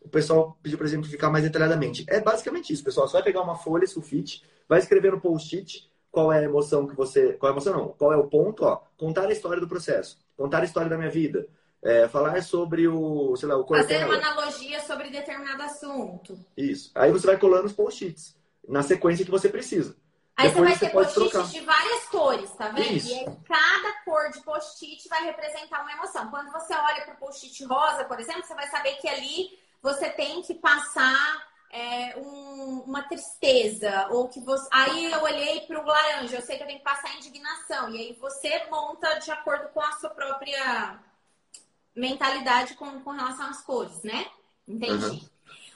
[0.09, 2.05] o pessoal pediu para exemplificar mais detalhadamente.
[2.09, 3.07] É basicamente isso, pessoal.
[3.07, 6.97] Você vai pegar uma folha sulfite, vai escrever no post-it qual é a emoção que
[6.97, 7.35] você.
[7.35, 7.89] Qual é a emoção não?
[7.89, 8.65] Qual é o ponto?
[8.65, 11.47] Ó, contar a história do processo, contar a história da minha vida.
[11.81, 13.67] É, falar sobre o, sei lá, o.
[13.67, 16.37] Fazer uma analogia sobre determinado assunto.
[16.57, 16.91] Isso.
[16.95, 18.35] Aí você vai colando os post-its
[18.67, 19.95] na sequência que você precisa.
[20.37, 22.97] Aí Depois você vai ter post-its de várias cores, tá vendo?
[22.97, 23.09] Isso.
[23.11, 26.31] E aí cada cor de post-it vai representar uma emoção.
[26.31, 30.11] Quando você olha para o post-it rosa, por exemplo, você vai saber que ali você
[30.11, 34.69] tem que passar é, um, uma tristeza, ou que você.
[34.73, 37.91] Aí eu olhei para o laranja, eu sei que eu tenho que passar indignação.
[37.91, 40.99] E aí você monta de acordo com a sua própria
[41.95, 44.27] mentalidade com, com relação às cores, né?
[44.67, 45.05] Entendi.
[45.05, 45.29] Uhum.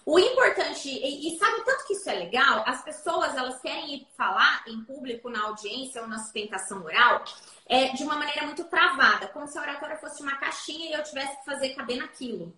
[0.05, 4.09] O importante, e, e sabe tanto que isso é legal, as pessoas elas querem ir
[4.17, 7.23] falar em público, na audiência ou na sustentação oral,
[7.67, 11.05] é, de uma maneira muito travada, como se a oratória fosse uma caixinha e eu
[11.05, 12.53] tivesse que fazer caber naquilo.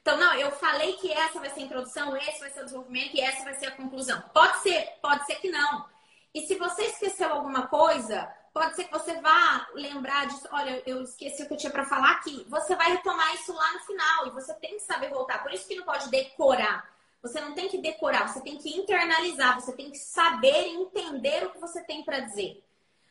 [0.00, 3.14] Então, não, eu falei que essa vai ser a introdução, esse vai ser o desenvolvimento
[3.14, 4.20] e essa vai ser a conclusão.
[4.32, 5.86] Pode ser, pode ser que não.
[6.34, 10.48] E se você esqueceu alguma coisa, pode ser que você vá lembrar disso.
[10.52, 12.46] Olha, eu esqueci o que eu tinha para falar aqui.
[12.48, 15.42] Você vai retomar isso lá no final e você tem que saber voltar.
[15.42, 16.88] Por isso que não pode decorar.
[17.22, 21.50] Você não tem que decorar, você tem que internalizar, você tem que saber entender o
[21.50, 22.64] que você tem para dizer.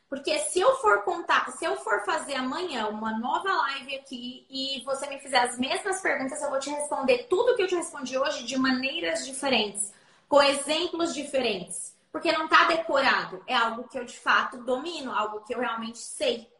[0.09, 4.81] Porque se eu for contar, se eu for fazer amanhã uma nova live aqui e
[4.83, 8.17] você me fizer as mesmas perguntas, eu vou te responder tudo que eu te respondi
[8.17, 9.93] hoje de maneiras diferentes,
[10.27, 11.95] com exemplos diferentes.
[12.11, 15.99] Porque não está decorado, é algo que eu de fato domino, algo que eu realmente
[15.99, 16.51] sei,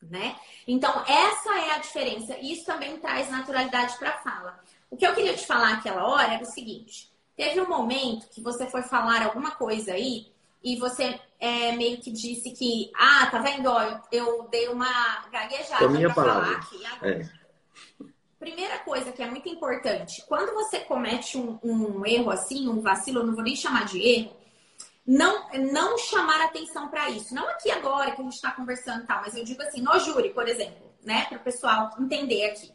[0.00, 0.34] né?
[0.66, 2.38] Então, essa é a diferença.
[2.38, 4.58] Isso também traz naturalidade para a fala.
[4.90, 8.40] O que eu queria te falar aquela hora era o seguinte: teve um momento que
[8.40, 10.33] você foi falar alguma coisa aí
[10.64, 13.68] e você é, meio que disse que, ah, tá vendo?
[13.68, 17.20] Ó, eu, eu dei uma gaguejada para falar aqui agora.
[17.20, 17.44] É.
[18.38, 23.20] Primeira coisa que é muito importante, quando você comete um, um erro assim, um vacilo,
[23.20, 24.36] eu não vou nem chamar de erro,
[25.06, 27.34] não, não chamar atenção para isso.
[27.34, 29.98] Não aqui agora que a gente está conversando e tal, mas eu digo assim, no
[29.98, 31.26] júri, por exemplo, né?
[31.26, 32.72] Para o pessoal entender aqui.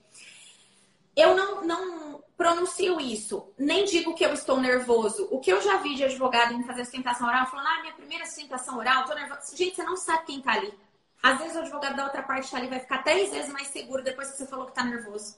[1.15, 5.27] Eu não, não pronuncio isso, nem digo que eu estou nervoso.
[5.29, 8.25] O que eu já vi de advogado em fazer sustentação oral, falando, ah, minha primeira
[8.25, 9.57] sustentação oral, tô nervoso.
[9.57, 10.73] Gente, você não sabe quem tá ali.
[11.21, 14.01] Às vezes o advogado da outra parte tá ali, vai ficar três vezes mais seguro
[14.01, 15.35] depois que você falou que tá nervoso.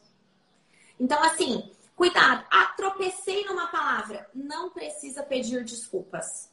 [1.00, 2.46] Então, assim, cuidado.
[2.52, 4.30] Ah, tropecei numa palavra.
[4.36, 6.52] Não precisa pedir desculpas.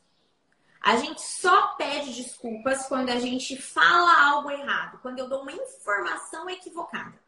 [0.81, 5.53] A gente só pede desculpas quando a gente fala algo errado, quando eu dou uma
[5.53, 7.28] informação equivocada.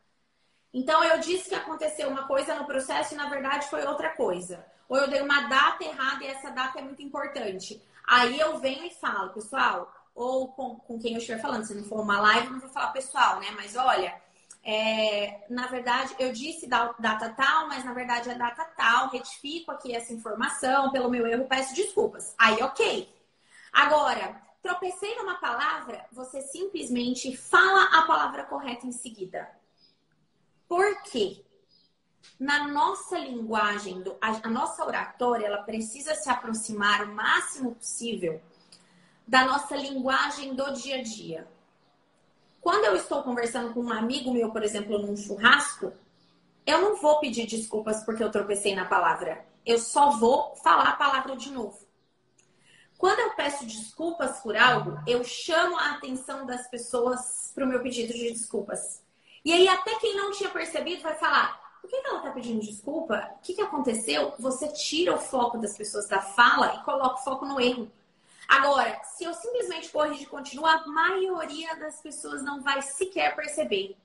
[0.72, 4.64] Então, eu disse que aconteceu uma coisa no processo e, na verdade, foi outra coisa.
[4.88, 7.82] Ou eu dei uma data errada e essa data é muito importante.
[8.06, 11.84] Aí eu venho e falo, pessoal, ou com, com quem eu estiver falando, se não
[11.84, 13.50] for uma live, não vou falar pessoal, né?
[13.52, 14.20] Mas olha,
[14.62, 19.94] é, na verdade, eu disse data tal, mas na verdade é data tal, retifico aqui
[19.94, 22.34] essa informação, pelo meu erro, peço desculpas.
[22.38, 23.08] Aí, ok.
[23.72, 29.48] Agora, tropecei numa palavra, você simplesmente fala a palavra correta em seguida.
[30.70, 31.44] Por quê?
[32.38, 38.40] Na nossa linguagem, a nossa oratória, ela precisa se aproximar o máximo possível
[39.26, 41.48] da nossa linguagem do dia a dia.
[42.60, 45.92] Quando eu estou conversando com um amigo meu, por exemplo, num churrasco,
[46.64, 49.44] eu não vou pedir desculpas porque eu tropecei na palavra.
[49.66, 51.84] Eu só vou falar a palavra de novo.
[52.96, 57.82] Quando eu peço desculpas por algo, eu chamo a atenção das pessoas para o meu
[57.82, 59.00] pedido de desculpas.
[59.44, 63.30] E aí, até quem não tinha percebido vai falar: por que ela está pedindo desculpa?
[63.36, 64.34] O que, que aconteceu?
[64.38, 67.90] Você tira o foco das pessoas da fala e coloca o foco no erro.
[68.46, 73.96] Agora, se eu simplesmente corrigir e continuar, a maioria das pessoas não vai sequer perceber.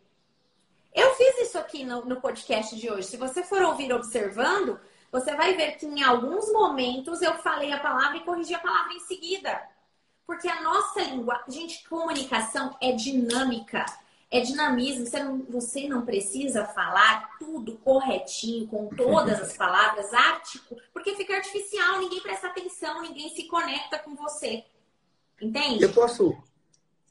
[0.94, 3.08] Eu fiz isso aqui no, no podcast de hoje.
[3.08, 4.80] Se você for ouvir observando,
[5.12, 8.94] você vai ver que em alguns momentos eu falei a palavra e corrigi a palavra
[8.94, 9.62] em seguida.
[10.26, 13.86] Porque a nossa língua, gente, comunicação é dinâmica
[14.32, 15.06] é dinamismo.
[15.06, 21.36] Você não, você não precisa falar tudo corretinho, com todas as palavras, ático, porque fica
[21.36, 24.64] artificial, ninguém presta atenção, ninguém se conecta com você.
[25.42, 25.84] Entende?
[25.84, 26.36] Eu posso,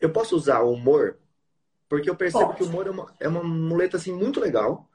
[0.01, 1.19] eu posso usar o humor,
[1.89, 2.59] porque eu percebo Pode.
[2.59, 4.89] que o humor é uma, é uma muleta assim muito legal.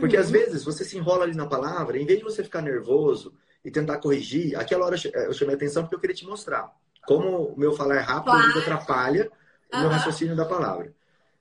[0.00, 0.22] Porque uhum.
[0.22, 3.70] às vezes você se enrola ali na palavra, em vez de você ficar nervoso e
[3.70, 6.74] tentar corrigir, aquela hora eu chamei a atenção porque eu queria te mostrar
[7.06, 8.58] como o meu falar rápido claro.
[8.58, 9.30] atrapalha
[9.72, 10.92] o meu raciocínio da palavra.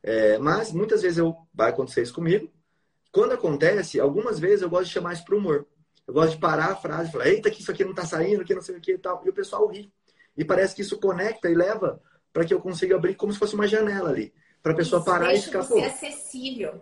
[0.03, 2.51] É, mas muitas vezes eu, vai acontecer isso comigo.
[3.11, 5.67] Quando acontece, algumas vezes eu gosto de chamar isso para humor.
[6.07, 8.43] Eu gosto de parar a frase e falar, eita, que isso aqui não está saindo,
[8.43, 9.21] que não sei o que e tal.
[9.25, 9.91] E o pessoal ri.
[10.35, 12.01] E parece que isso conecta e leva
[12.33, 14.33] para que eu consiga abrir como se fosse uma janela ali.
[14.63, 15.63] Para a pessoa isso parar e ficar.
[15.63, 16.79] Ser acessível.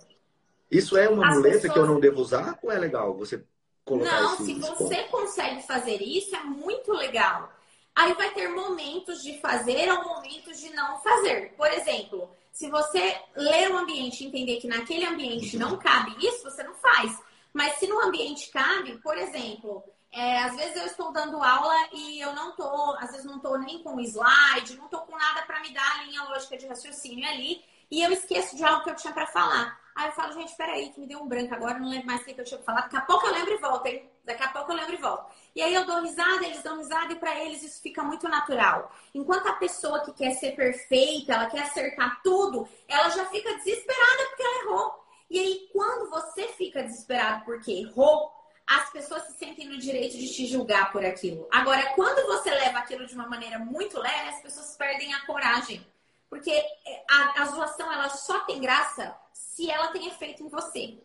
[0.70, 1.74] Isso é uma As muleta pessoas...
[1.74, 3.44] que eu não devo usar ou é legal você
[3.84, 7.52] colocar Não, se você consegue fazer isso, é muito legal.
[7.96, 11.54] Aí vai ter momentos de fazer ou momentos de não fazer.
[11.58, 16.44] Por exemplo, se você ler o ambiente e entender que naquele ambiente não cabe isso,
[16.44, 17.18] você não faz.
[17.54, 19.82] Mas se no ambiente cabe, por exemplo,
[20.12, 23.58] é, às vezes eu estou dando aula e eu não estou, às vezes não estou
[23.58, 27.26] nem com slide, não estou com nada para me dar a linha lógica de raciocínio
[27.30, 29.80] ali, e eu esqueço de algo que eu tinha para falar.
[30.00, 32.24] Aí eu falo, gente, peraí, que me deu um branco agora, não lembro mais o
[32.24, 32.84] que eu tinha falar.
[32.84, 34.10] Daqui a pouco eu lembro e volto, hein?
[34.24, 35.30] Daqui a pouco eu lembro e volto.
[35.54, 38.96] E aí eu dou risada, eles dão risada e para eles isso fica muito natural.
[39.14, 44.26] Enquanto a pessoa que quer ser perfeita, ela quer acertar tudo, ela já fica desesperada
[44.30, 45.06] porque ela errou.
[45.30, 48.32] E aí quando você fica desesperado porque errou,
[48.66, 51.46] as pessoas se sentem no direito de te julgar por aquilo.
[51.52, 55.86] Agora, quando você leva aquilo de uma maneira muito leve, as pessoas perdem a coragem.
[56.30, 56.64] Porque
[57.10, 60.98] a, a zoação ela só tem graça se ela tem efeito em você.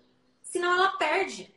[0.42, 1.52] Senão ela perde.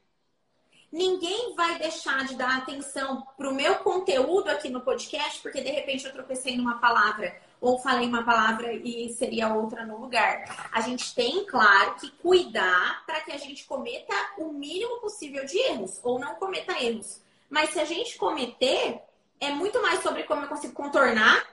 [0.91, 5.69] Ninguém vai deixar de dar atenção para o meu conteúdo aqui no podcast porque de
[5.69, 10.69] repente eu tropecei numa palavra ou falei uma palavra e seria outra no lugar.
[10.71, 15.57] A gente tem, claro, que cuidar para que a gente cometa o mínimo possível de
[15.57, 17.21] erros ou não cometa erros.
[17.49, 19.01] Mas se a gente cometer,
[19.39, 21.45] é muito mais sobre como eu consigo contornar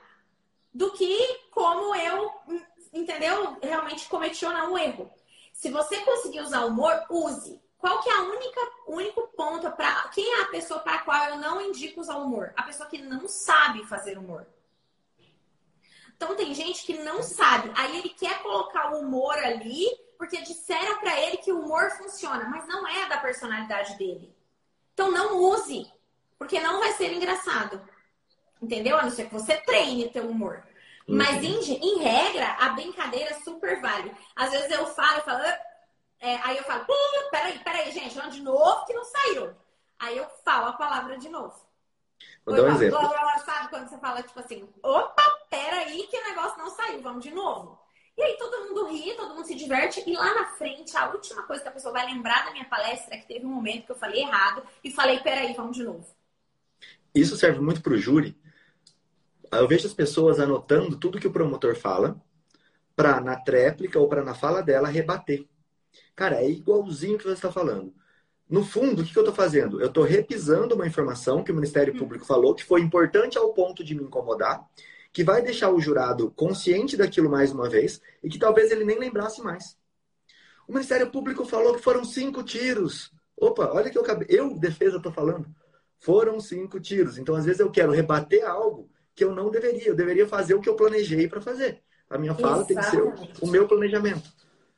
[0.75, 2.33] do que como eu,
[2.93, 3.57] entendeu?
[3.63, 5.11] Realmente cometi ou não um erro.
[5.53, 7.63] Se você conseguir usar humor, use.
[7.79, 11.37] Qual que é a única único ponto para quem é a pessoa para qual eu
[11.37, 12.53] não indico usar humor?
[12.57, 14.47] A pessoa que não sabe fazer humor.
[16.17, 17.71] Então tem gente que não sabe.
[17.77, 22.49] Aí ele quer colocar o humor ali porque disseram para ele que o humor funciona,
[22.49, 24.35] mas não é da personalidade dele.
[24.95, 25.93] Então não use,
[26.39, 27.87] porque não vai ser engraçado.
[28.63, 28.97] Entendeu?
[28.97, 30.64] A não ser que você treine teu humor.
[31.07, 31.45] Mas, uhum.
[31.45, 34.15] em, em, regra, a brincadeira super vale.
[34.35, 35.45] Às vezes eu falo, eu falo,
[36.21, 36.87] é, aí eu falo,
[37.31, 39.55] peraí, peraí, gente, vamos de novo que não saiu.
[39.99, 41.55] Aí eu falo a palavra de novo.
[42.45, 42.99] Vou dar um exemplo.
[43.45, 47.31] Sabe quando você fala, tipo assim, opa, peraí que o negócio não saiu, vamos de
[47.31, 47.79] novo.
[48.17, 50.03] E aí todo mundo ri, todo mundo se diverte.
[50.07, 53.15] E lá na frente, a última coisa que a pessoa vai lembrar da minha palestra
[53.15, 56.07] é que teve um momento que eu falei errado e falei, peraí, vamos de novo.
[57.15, 58.37] Isso serve muito para o júri,
[59.59, 62.21] eu vejo as pessoas anotando tudo que o promotor fala
[62.97, 65.45] para na tréplica ou para na fala dela rebater.
[66.15, 67.93] Cara, é igualzinho que você está falando.
[68.49, 69.81] No fundo, o que, eu estou fazendo?
[69.81, 71.99] Eu estou repisando uma informação que o Ministério hum.
[71.99, 74.65] Público falou que foi importante ao ponto de me incomodar.
[75.13, 78.99] que vai deixar o jurado consciente daquilo mais uma vez e que talvez ele nem
[78.99, 79.77] lembrasse mais.
[80.67, 83.13] O Ministério Público falou que foram cinco tiros.
[83.37, 84.05] Opa, olha que eu.
[84.29, 85.47] Eu, defesa, estou falando.
[86.01, 87.17] Foram cinco tiros.
[87.17, 89.89] Então, às vezes, eu quero rebater algo que eu não deveria.
[89.89, 91.83] Eu deveria fazer o que eu planejei para fazer.
[92.09, 92.91] A minha fala Exatamente.
[92.91, 94.31] tem que ser o meu planejamento.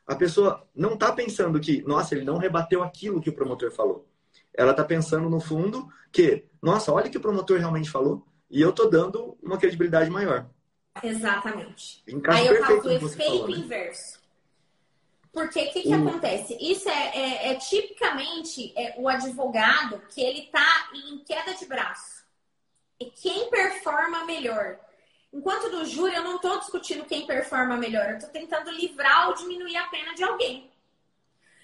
[0.06, 4.08] A pessoa não está pensando que, nossa, ele não rebateu aquilo que o promotor falou.
[4.54, 8.60] Ela está pensando, no fundo, que, nossa, olha o que o promotor realmente falou e
[8.60, 10.46] eu estou dando uma credibilidade maior.
[11.02, 12.02] Exatamente.
[12.08, 13.56] Encaixa Aí eu falo do efeito falou, né?
[13.56, 14.20] inverso.
[15.32, 16.08] Porque o que, que hum.
[16.08, 16.56] acontece?
[16.58, 22.24] Isso é, é, é tipicamente é, o advogado que ele está em queda de braço.
[22.98, 24.78] E quem performa melhor.
[25.32, 28.08] Enquanto do júri, eu não estou discutindo quem performa melhor.
[28.08, 30.70] Eu estou tentando livrar ou diminuir a pena de alguém.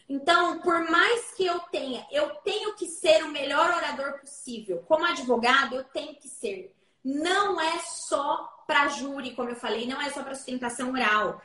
[0.08, 4.84] Então, por mais que eu tenha, eu tenho que ser o melhor orador possível.
[4.86, 6.74] Como advogado, eu tenho que ser.
[7.02, 11.40] Não é só para júri, como eu falei, não é só para sustentação oral.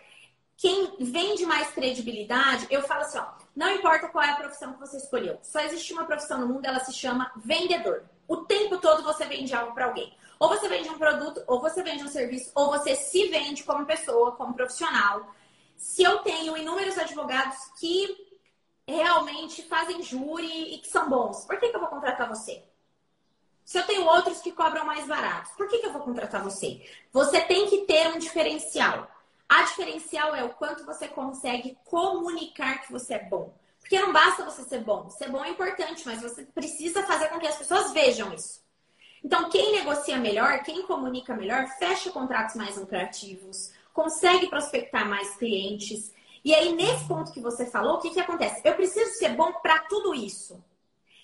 [0.58, 4.80] Quem vende mais credibilidade, eu falo assim, ó, não importa qual é a profissão que
[4.80, 5.40] você escolheu.
[5.44, 8.04] Só existe uma profissão no mundo, ela se chama vendedor.
[8.28, 10.16] O tempo todo você vende algo para alguém.
[10.40, 13.86] Ou você vende um produto, ou você vende um serviço, ou você se vende como
[13.86, 15.34] pessoa, como profissional.
[15.76, 18.28] Se eu tenho inúmeros advogados que
[18.88, 22.64] realmente fazem júri e que são bons, por que, que eu vou contratar você?
[23.66, 26.86] Se eu tenho outros que cobram mais baratos, por que, que eu vou contratar você?
[27.12, 29.12] Você tem que ter um diferencial.
[29.50, 33.54] A diferencial é o quanto você consegue comunicar que você é bom.
[33.88, 35.10] Porque não basta você ser bom.
[35.10, 38.62] Ser bom é importante, mas você precisa fazer com que as pessoas vejam isso.
[39.24, 46.14] Então, quem negocia melhor, quem comunica melhor, fecha contratos mais lucrativos, consegue prospectar mais clientes,
[46.44, 48.62] e aí, nesse ponto que você falou, o que, que acontece?
[48.64, 50.64] Eu preciso ser bom para tudo isso.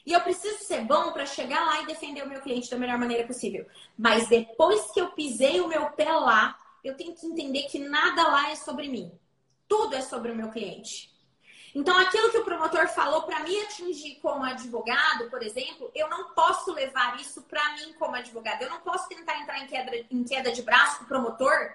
[0.06, 2.98] E eu preciso ser bom para chegar lá e defender o meu cliente da melhor
[2.98, 3.66] maneira possível.
[3.98, 8.28] Mas depois que eu pisei o meu pé lá, eu tenho que entender que nada
[8.28, 9.12] lá é sobre mim.
[9.66, 11.13] Tudo é sobre o meu cliente.
[11.76, 16.34] Então, aquilo que o promotor falou para me atingir como advogado, por exemplo, eu não
[16.34, 18.62] posso levar isso para mim como advogado.
[18.62, 21.74] Eu não posso tentar entrar em queda, em queda de braço com o promotor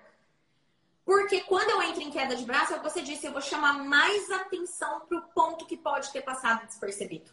[1.09, 3.41] porque quando eu entro em queda de braço, é o que você disse, eu vou
[3.41, 7.31] chamar mais atenção para o ponto que pode ter passado despercebido.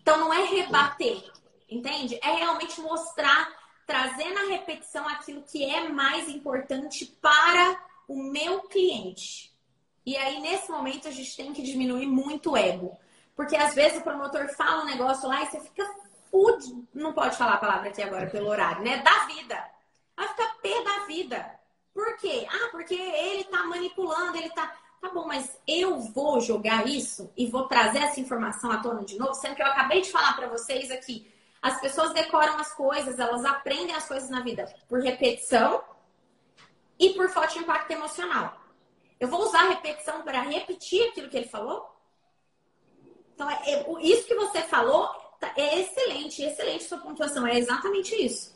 [0.00, 1.30] Então não é rebater,
[1.70, 2.18] entende?
[2.20, 3.48] É realmente mostrar,
[3.86, 9.56] trazer na repetição aquilo que é mais importante para o meu cliente.
[10.08, 12.98] E aí, nesse momento, a gente tem que diminuir muito o ego.
[13.36, 15.84] Porque às vezes o promotor fala um negócio lá e você fica
[16.30, 19.02] food, não pode falar a palavra aqui agora pelo horário, né?
[19.02, 19.62] Da vida.
[20.16, 21.60] Vai ficar pé da vida.
[21.92, 22.46] Por quê?
[22.50, 24.74] Ah, porque ele está manipulando, ele está.
[24.98, 29.18] Tá bom, mas eu vou jogar isso e vou trazer essa informação à tona de
[29.18, 31.30] novo, sendo que eu acabei de falar para vocês aqui.
[31.60, 35.84] As pessoas decoram as coisas, elas aprendem as coisas na vida por repetição
[36.98, 38.57] e por forte impacto emocional.
[39.20, 41.86] Eu vou usar a repetição para repetir aquilo que ele falou?
[43.34, 45.08] Então, é, é, isso que você falou
[45.40, 47.46] tá, é excelente, excelente sua pontuação.
[47.46, 48.54] É exatamente isso.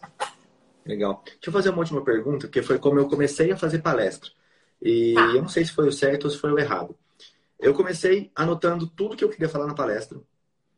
[0.84, 1.22] Legal.
[1.24, 4.30] Deixa eu fazer uma última pergunta, que foi como eu comecei a fazer palestra.
[4.80, 5.20] E tá.
[5.26, 6.96] eu não sei se foi o certo ou se foi o errado.
[7.58, 10.20] Eu comecei anotando tudo que eu queria falar na palestra.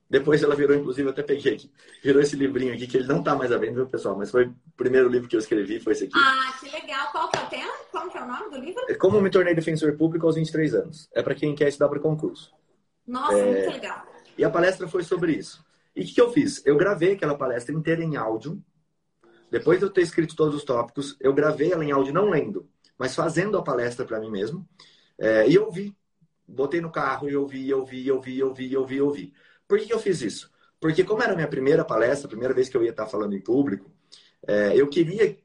[0.08, 1.70] Depois ela virou, inclusive, eu até peguei aqui,
[2.02, 4.16] virou esse livrinho aqui, que ele não tá mais à venda, viu, pessoal?
[4.16, 6.12] Mas foi o primeiro livro que eu escrevi, foi esse aqui.
[6.16, 7.10] Ah, que legal.
[7.10, 7.72] Qual que é o tema?
[7.90, 8.82] Qual que é o nome do livro?
[8.88, 11.08] É como me tornei defensor público aos 23 anos.
[11.14, 12.52] É para quem quer estudar para concurso.
[13.06, 13.44] Nossa, é...
[13.44, 14.06] muito legal.
[14.36, 15.64] E a palestra foi sobre isso.
[15.96, 16.64] E o que, que eu fiz?
[16.66, 18.62] Eu gravei aquela palestra inteira em áudio,
[19.50, 22.68] depois de eu ter escrito todos os tópicos, eu gravei ela em áudio não lendo,
[22.98, 24.68] mas fazendo a palestra para mim mesmo.
[25.16, 25.94] É, e eu vi.
[26.46, 29.32] Botei no carro e ouvi, ouvi, ouvi, ouvi, ouvi, ouvi.
[29.68, 30.50] Por que, eu fiz isso?
[30.80, 33.34] Porque como era a minha primeira palestra, a primeira vez que eu ia estar falando
[33.34, 33.90] em público,
[34.46, 35.38] é, eu queria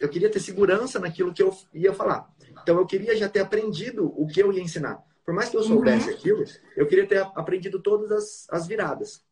[0.00, 2.26] eu queria ter segurança naquilo que eu ia falar.
[2.62, 4.98] Então eu queria já ter aprendido o que eu ia ensinar.
[5.24, 6.14] Por mais que eu soubesse uhum.
[6.14, 6.44] aquilo,
[6.74, 9.22] eu queria ter aprendido todas as, as viradas.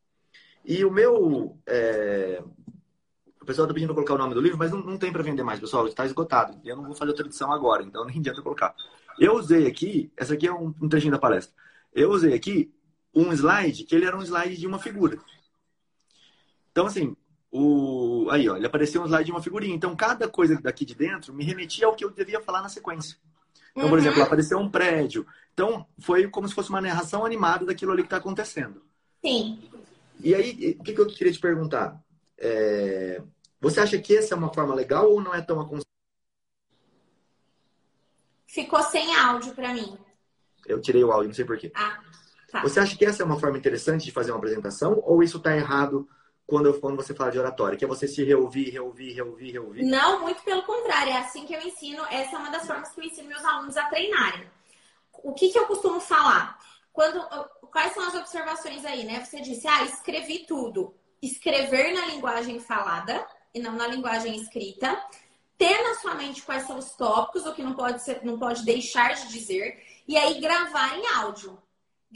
[0.62, 2.42] E o meu é,
[3.40, 5.22] o pessoal está pedindo para colocar o nome do livro, mas não, não tem para
[5.22, 5.86] vender mais, pessoal.
[5.86, 6.60] Está esgotado.
[6.64, 8.74] Eu não vou fazer outra edição agora, então nem adianta colocar.
[9.20, 11.54] Eu usei aqui, essa aqui é um, um trechinho da palestra.
[11.94, 12.74] Eu usei aqui
[13.14, 15.18] um slide que ele era um slide de uma figura.
[16.70, 17.16] Então, assim,
[17.50, 18.28] o...
[18.30, 19.74] aí, ó, ele apareceu um slide de uma figurinha.
[19.74, 23.16] Então, cada coisa daqui de dentro me remetia ao que eu devia falar na sequência.
[23.70, 24.04] Então, por uhum.
[24.04, 25.26] exemplo, apareceu um prédio.
[25.52, 28.82] Então, foi como se fosse uma narração animada daquilo ali que está acontecendo.
[29.24, 29.58] Sim.
[30.20, 31.98] E aí, o que, que eu queria te perguntar?
[32.38, 33.22] É...
[33.60, 35.86] Você acha que essa é uma forma legal ou não é tão aconselhável?
[38.46, 39.98] Ficou sem áudio para mim.
[40.66, 41.70] Eu tirei o áudio, não sei porquê.
[41.74, 42.00] Ah,
[42.56, 42.62] tá.
[42.62, 45.56] Você acha que essa é uma forma interessante de fazer uma apresentação ou isso está
[45.56, 46.08] errado
[46.46, 47.76] quando, eu, quando você fala de oratória?
[47.76, 49.82] Que é você se reouvir, reouvir, reouvir, reouvir?
[49.84, 51.12] Não, muito pelo contrário.
[51.12, 52.04] É assim que eu ensino.
[52.10, 54.48] Essa é uma das formas que eu ensino meus alunos a treinarem.
[55.12, 56.58] O que, que eu costumo falar?
[56.92, 57.20] Quando,
[57.70, 59.24] quais são as observações aí, né?
[59.24, 60.94] Você disse, ah, escrevi tudo.
[61.20, 64.98] Escrever na linguagem falada e não na linguagem escrita.
[65.58, 68.64] Ter na sua mente quais são os tópicos, o que não pode, ser, não pode
[68.64, 69.82] deixar de dizer.
[70.06, 71.58] E aí gravar em áudio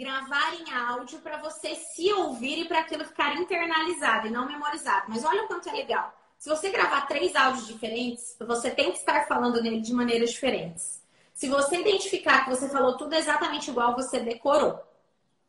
[0.00, 5.04] gravar em áudio para você se ouvir e para aquilo ficar internalizado e não memorizado.
[5.08, 6.18] Mas olha o quanto é legal.
[6.38, 11.02] Se você gravar três áudios diferentes, você tem que estar falando nele de maneiras diferentes.
[11.34, 14.82] Se você identificar que você falou tudo exatamente igual, você decorou.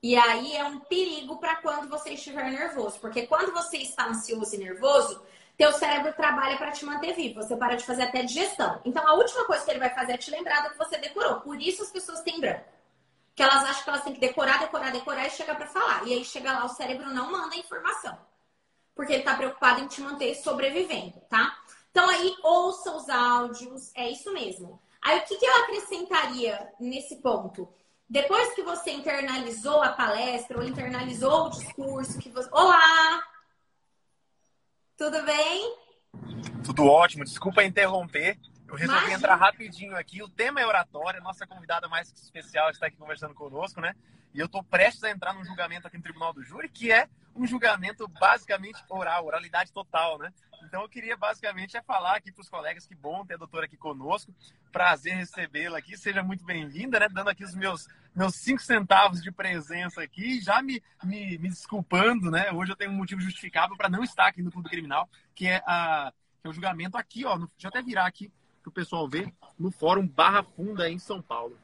[0.04, 4.54] E aí é um perigo para quando você estiver nervoso, porque quando você está ansioso
[4.54, 5.22] e nervoso,
[5.56, 7.36] teu cérebro trabalha para te manter vivo.
[7.36, 8.82] Você para de fazer até digestão.
[8.84, 11.40] Então a última coisa que ele vai fazer é te lembrar do que você decorou.
[11.40, 12.81] Por isso as pessoas têm branco
[13.42, 16.08] que elas acham que elas têm que decorar, decorar, decorar e chegar para falar.
[16.08, 18.16] E aí chega lá, o cérebro não manda a informação.
[18.94, 21.58] Porque ele está preocupado em te manter sobrevivendo, tá?
[21.90, 24.80] Então aí, ouça os áudios, é isso mesmo.
[25.02, 27.68] Aí o que, que eu acrescentaria nesse ponto?
[28.08, 32.48] Depois que você internalizou a palestra ou internalizou o discurso, que você.
[32.52, 33.24] Olá!
[34.96, 35.78] Tudo bem?
[36.64, 38.38] Tudo ótimo, desculpa interromper.
[38.72, 39.18] Eu resolvi Imagina.
[39.18, 40.24] entrar rapidinho aqui.
[40.24, 41.20] O tema é oratória.
[41.20, 43.94] Nossa convidada mais especial está aqui conversando conosco, né?
[44.34, 47.10] E eu estou prestes a entrar num julgamento aqui no Tribunal do Júri, que é
[47.36, 50.32] um julgamento basicamente oral, oralidade total, né?
[50.64, 53.66] Então eu queria basicamente é falar aqui para os colegas que bom ter a doutora
[53.66, 54.34] aqui conosco.
[54.72, 55.98] Prazer recebê-la aqui.
[55.98, 57.10] Seja muito bem-vinda, né?
[57.10, 62.32] Dando aqui os meus, meus cinco centavos de presença aqui, já me, me, me desculpando,
[62.32, 62.50] né?
[62.54, 65.62] Hoje eu tenho um motivo justificável para não estar aqui no Clube Criminal, que é,
[65.66, 67.38] a, que é o julgamento aqui, ó.
[67.38, 68.32] No, deixa eu até virar aqui
[68.62, 71.58] que o pessoal vê no Fórum Barra Funda em São Paulo.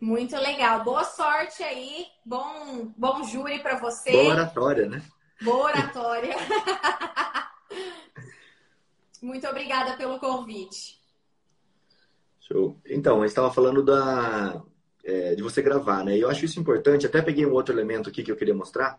[0.00, 0.82] Muito legal.
[0.82, 2.06] Boa sorte aí.
[2.24, 4.10] Bom, bom júri para você.
[4.10, 5.02] Boa oratória, né?
[5.40, 6.34] Boa oratória.
[9.22, 11.00] Muito obrigada pelo convite.
[12.40, 12.76] Show.
[12.84, 14.60] Então, gente estava falando da,
[15.04, 16.16] é, de você gravar, né?
[16.16, 17.06] E eu acho isso importante.
[17.06, 18.98] Até peguei um outro elemento aqui que eu queria mostrar.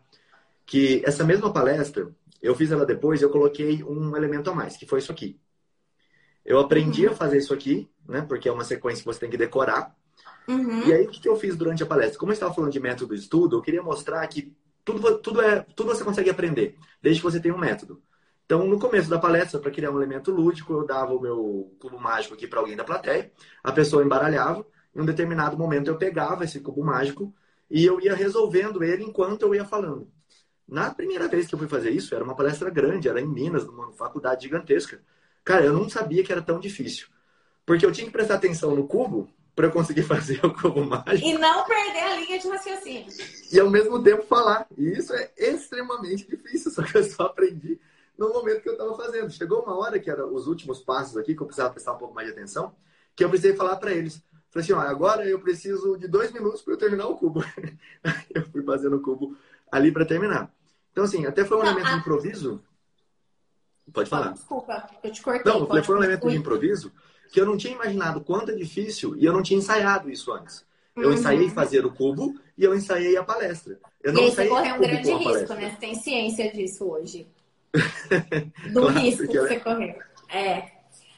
[0.65, 2.09] Que essa mesma palestra,
[2.41, 5.39] eu fiz ela depois eu coloquei um elemento a mais, que foi isso aqui.
[6.45, 7.13] Eu aprendi uhum.
[7.13, 8.21] a fazer isso aqui, né?
[8.21, 9.95] Porque é uma sequência que você tem que decorar.
[10.47, 10.87] Uhum.
[10.87, 12.19] E aí, o que eu fiz durante a palestra?
[12.19, 14.53] Como eu estava falando de método de estudo, eu queria mostrar que
[14.83, 18.01] tudo, tudo, é, tudo você consegue aprender, desde que você tenha um método.
[18.45, 21.97] Então, no começo da palestra, para criar um elemento lúdico, eu dava o meu cubo
[21.99, 23.31] mágico aqui para alguém da plateia,
[23.63, 27.33] a pessoa embaralhava, em um determinado momento eu pegava esse cubo mágico
[27.69, 30.11] e eu ia resolvendo ele enquanto eu ia falando.
[30.73, 33.63] Na primeira vez que eu fui fazer isso, era uma palestra grande, era em Minas,
[33.63, 34.99] numa faculdade gigantesca.
[35.45, 37.09] Cara, eu não sabia que era tão difícil.
[37.63, 41.27] Porque eu tinha que prestar atenção no cubo para eu conseguir fazer o cubo mágico.
[41.27, 43.05] E não perder a linha de raciocínio.
[43.51, 44.65] E ao mesmo tempo falar.
[44.75, 47.79] E isso é extremamente difícil, só que eu só aprendi
[48.17, 49.29] no momento que eu estava fazendo.
[49.29, 52.15] Chegou uma hora que eram os últimos passos aqui, que eu precisava prestar um pouco
[52.15, 52.73] mais de atenção,
[53.15, 54.23] que eu precisei falar para eles.
[54.49, 57.45] Falei assim, ó, agora eu preciso de dois minutos para eu terminar o cubo.
[58.33, 59.37] eu fui fazendo o cubo
[59.71, 60.51] ali para terminar.
[60.93, 62.63] Então, assim, até foi um elemento de improviso.
[63.91, 64.31] Pode falar.
[64.31, 65.51] desculpa, eu te cortei.
[65.51, 66.93] Não, foi um elemento de improviso
[67.31, 70.63] que eu não tinha imaginado quanto é difícil e eu não tinha ensaiado isso antes.
[70.95, 71.15] Eu uhum.
[71.15, 73.79] ensaiei fazer o cubo e eu ensaiei a palestra.
[74.03, 75.71] Eu não e aí você correu um grande risco, né?
[75.71, 77.27] Você tem ciência disso hoje.
[78.71, 79.95] Do claro, risco que você correu.
[80.29, 80.71] É.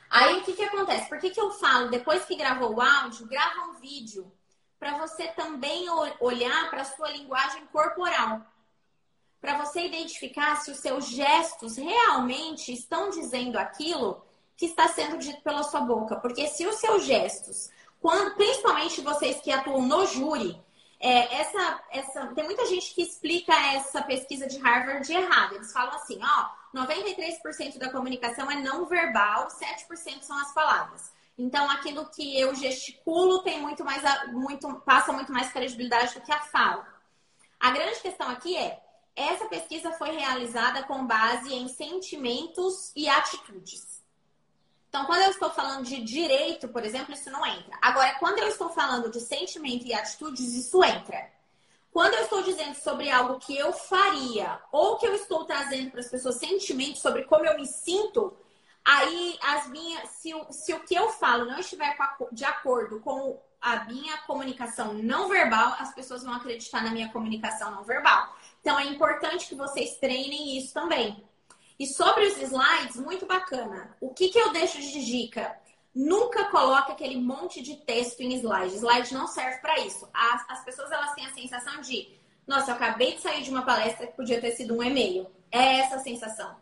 [0.10, 1.10] Aí o que, que acontece?
[1.10, 4.32] Por que, que eu falo, depois que gravou o áudio, grava um vídeo
[4.80, 5.88] para você também
[6.22, 8.42] olhar para a sua linguagem corporal
[9.46, 14.26] para você identificar se os seus gestos realmente estão dizendo aquilo
[14.58, 16.16] que está sendo dito pela sua boca.
[16.16, 17.70] Porque se os seus gestos,
[18.02, 20.60] quando, principalmente vocês que atuam no júri,
[21.00, 25.54] é, essa, essa, tem muita gente que explica essa pesquisa de Harvard de errado.
[25.54, 31.14] Eles falam assim, ó, 93% da comunicação é não verbal, 7% são as palavras.
[31.38, 36.32] Então, aquilo que eu gesticulo tem muito mais, muito, passa muito mais credibilidade do que
[36.32, 36.88] a fala.
[37.60, 38.82] A grande questão aqui é,
[39.16, 44.04] essa pesquisa foi realizada com base em sentimentos e atitudes.
[44.90, 47.78] Então, quando eu estou falando de direito, por exemplo, isso não entra.
[47.82, 51.30] Agora, quando eu estou falando de sentimento e atitudes, isso entra.
[51.92, 56.02] Quando eu estou dizendo sobre algo que eu faria, ou que eu estou trazendo para
[56.02, 58.38] as pessoas sentimentos sobre como eu me sinto,
[58.84, 61.96] aí as minhas, se, se o que eu falo não estiver
[62.32, 67.72] de acordo com a minha comunicação não verbal, as pessoas vão acreditar na minha comunicação
[67.72, 68.36] não verbal.
[68.66, 71.24] Então é importante que vocês treinem isso também.
[71.78, 73.96] E sobre os slides, muito bacana.
[74.02, 75.56] O que, que eu deixo de dica?
[75.94, 78.74] Nunca coloque aquele monte de texto em slide.
[78.74, 80.10] Slide não serve para isso.
[80.12, 82.10] As, as pessoas elas têm a sensação de
[82.48, 85.28] Nossa, eu acabei de sair de uma palestra que podia ter sido um e-mail.
[85.52, 86.56] É essa a sensação.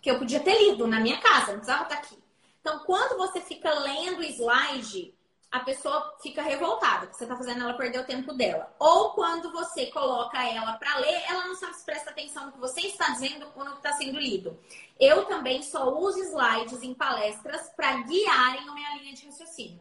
[0.00, 2.18] Que eu podia ter lido na minha casa, não precisava estar aqui.
[2.62, 5.12] Então, quando você fica lendo slide,
[5.54, 8.74] a pessoa fica revoltada, que você está fazendo ela perder o tempo dela.
[8.76, 12.58] Ou quando você coloca ela para ler, ela não sabe se presta atenção no que
[12.58, 14.58] você está dizendo ou no que está sendo lido.
[14.98, 19.80] Eu também só uso slides em palestras para guiarem a minha linha de raciocínio.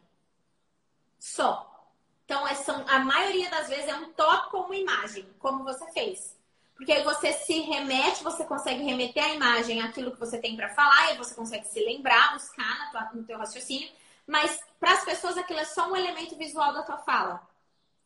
[1.18, 1.90] Só.
[2.24, 5.92] Então, é, são, a maioria das vezes é um tópico ou uma imagem, como você
[5.92, 6.38] fez.
[6.76, 10.70] Porque aí você se remete, você consegue remeter a imagem àquilo que você tem para
[10.70, 13.90] falar, e você consegue se lembrar, buscar tua, no teu raciocínio
[14.28, 17.42] mas para as pessoas aquilo é só um elemento visual da tua fala.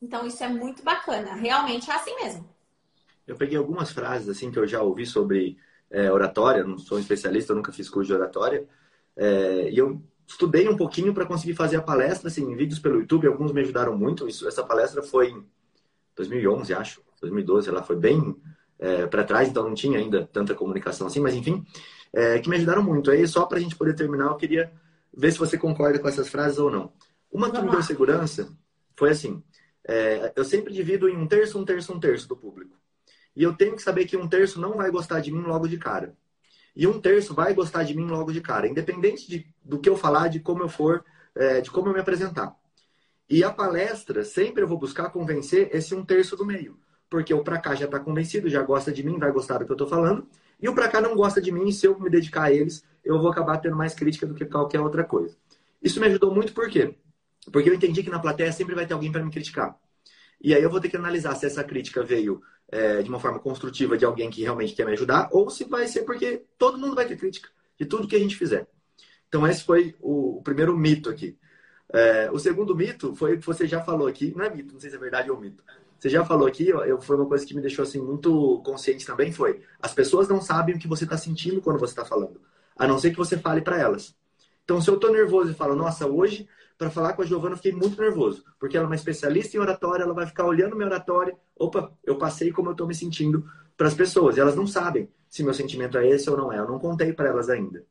[0.02, 2.48] Então isso é muito bacana, realmente é assim mesmo.
[3.26, 5.58] Eu peguei algumas frases assim que eu já ouvi sobre
[5.90, 8.68] é, oratória, não sou um especialista, nunca fiz curso de oratória,
[9.16, 13.28] é, e eu estudei um pouquinho para conseguir fazer a palestra, assim, vídeos pelo YouTube,
[13.28, 14.28] alguns me ajudaram muito.
[14.28, 15.46] Isso, essa palestra foi em
[16.16, 18.36] 2011, acho, 2012, ela foi bem
[18.78, 21.66] é, para trás, então não tinha ainda tanta comunicação assim, mas enfim,
[22.14, 23.10] é, que me ajudaram muito.
[23.10, 24.72] Aí só para a gente poder terminar, eu queria
[25.18, 26.94] ver se você concorda com essas frases ou não.
[27.32, 28.56] Uma que me deu segurança
[28.96, 29.44] foi assim:
[29.86, 32.78] é, eu sempre divido em um terço, um terço, um terço do público.
[33.36, 35.78] E eu tenho que saber que um terço não vai gostar de mim logo de
[35.78, 36.16] cara.
[36.76, 39.98] E um terço vai gostar de mim logo de cara, independente de, do que eu
[39.98, 41.04] falar, de como eu for,
[41.36, 42.56] é, de como eu me apresentar.
[43.30, 46.80] E a palestra, sempre eu vou buscar convencer esse um terço do meio.
[47.10, 49.72] Porque o pra cá já está convencido, já gosta de mim, vai gostar do que
[49.72, 50.28] eu estou falando.
[50.62, 52.84] E o pra cá não gosta de mim, e se eu me dedicar a eles,
[53.08, 55.36] eu vou acabar tendo mais crítica do que qualquer outra coisa.
[55.82, 56.96] Isso me ajudou muito por quê?
[57.52, 59.78] Porque eu entendi que na plateia sempre vai ter alguém para me criticar.
[60.42, 63.40] E aí eu vou ter que analisar se essa crítica veio é, de uma forma
[63.40, 66.96] construtiva de alguém que realmente quer me ajudar, ou se vai ser porque todo mundo
[66.96, 67.50] vai ter crítica
[67.80, 68.68] de tudo que a gente fizer.
[69.28, 71.38] Então esse foi o, primeiro mito aqui.
[71.92, 74.80] É, o segundo mito foi o que você já falou aqui, não é mito, não
[74.80, 75.64] sei se é verdade ou mito.
[75.98, 79.32] Você já falou aqui, eu, foi uma coisa que me deixou assim muito consciente também,
[79.32, 82.40] foi as pessoas não sabem o que você está sentindo quando você está falando,
[82.78, 84.16] a não ser que você fale para elas.
[84.64, 86.48] Então, se eu estou nervoso e falo, nossa, hoje,
[86.78, 89.60] para falar com a Giovana, eu fiquei muito nervoso, porque ela é uma especialista em
[89.60, 93.50] oratória, ela vai ficar olhando minha oratória, opa, eu passei como eu estou me sentindo
[93.78, 96.60] para as pessoas, e elas não sabem se meu sentimento é esse ou não é,
[96.60, 97.84] eu não contei para elas ainda.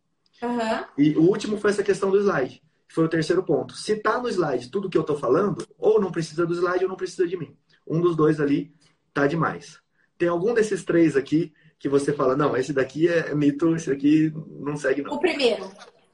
[0.42, 0.84] Uhum.
[0.98, 3.74] E o último foi essa questão do slide, que foi o terceiro ponto.
[3.74, 6.90] Se está no slide tudo que eu estou falando, ou não precisa do slide ou
[6.90, 7.56] não precisa de mim
[7.86, 8.74] um dos dois ali
[9.14, 9.78] tá demais.
[10.18, 14.32] Tem algum desses três aqui que você fala, não, esse daqui é mito, esse aqui
[14.48, 15.12] não segue não.
[15.12, 15.64] O primeiro.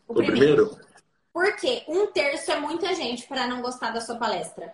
[0.08, 0.66] O, o primeiro.
[0.66, 0.92] primeiro?
[1.32, 4.72] Porque um terço é muita gente para não gostar da sua palestra.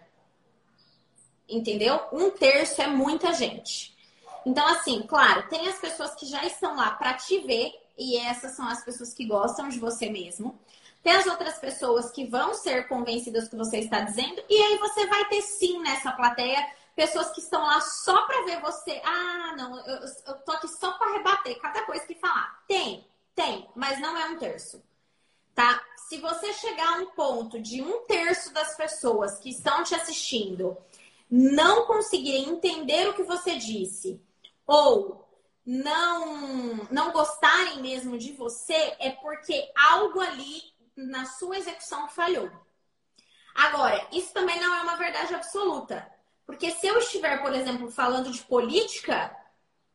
[1.48, 2.00] Entendeu?
[2.12, 3.96] Um terço é muita gente.
[4.44, 8.52] Então, assim, claro, tem as pessoas que já estão lá para te ver, e essas
[8.52, 10.58] são as pessoas que gostam de você mesmo.
[11.02, 14.78] Tem as outras pessoas que vão ser convencidas do que você está dizendo, e aí
[14.78, 16.66] você vai ter sim nessa plateia
[16.98, 19.00] pessoas que estão lá só para ver você.
[19.04, 22.60] Ah, não, eu, eu tô aqui só para rebater cada coisa que falar.
[22.66, 24.82] Tem, tem, mas não é um terço.
[25.54, 25.80] Tá?
[26.08, 30.76] Se você chegar a um ponto de um terço das pessoas que estão te assistindo
[31.30, 34.20] não conseguirem entender o que você disse
[34.66, 35.24] ou
[35.64, 40.64] não não gostarem mesmo de você, é porque algo ali
[40.96, 42.50] na sua execução falhou.
[43.54, 46.17] Agora, isso também não é uma verdade absoluta.
[46.48, 49.30] Porque se eu estiver, por exemplo, falando de política,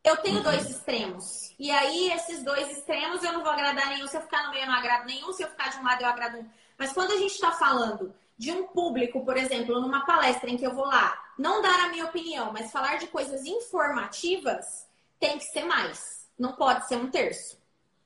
[0.04, 0.44] eu tenho uhum.
[0.44, 1.52] dois extremos.
[1.58, 4.06] E aí, esses dois extremos, eu não vou agradar nenhum.
[4.06, 5.34] Se eu ficar no meio, eu não agrado nenhum.
[5.34, 6.48] Se eu ficar de um lado, eu agrado um.
[6.78, 10.64] Mas quando a gente está falando de um público, por exemplo, numa palestra em que
[10.64, 14.88] eu vou lá, não dar a minha opinião, mas falar de coisas informativas,
[15.20, 16.30] tem que ser mais.
[16.38, 17.58] Não pode ser um terço.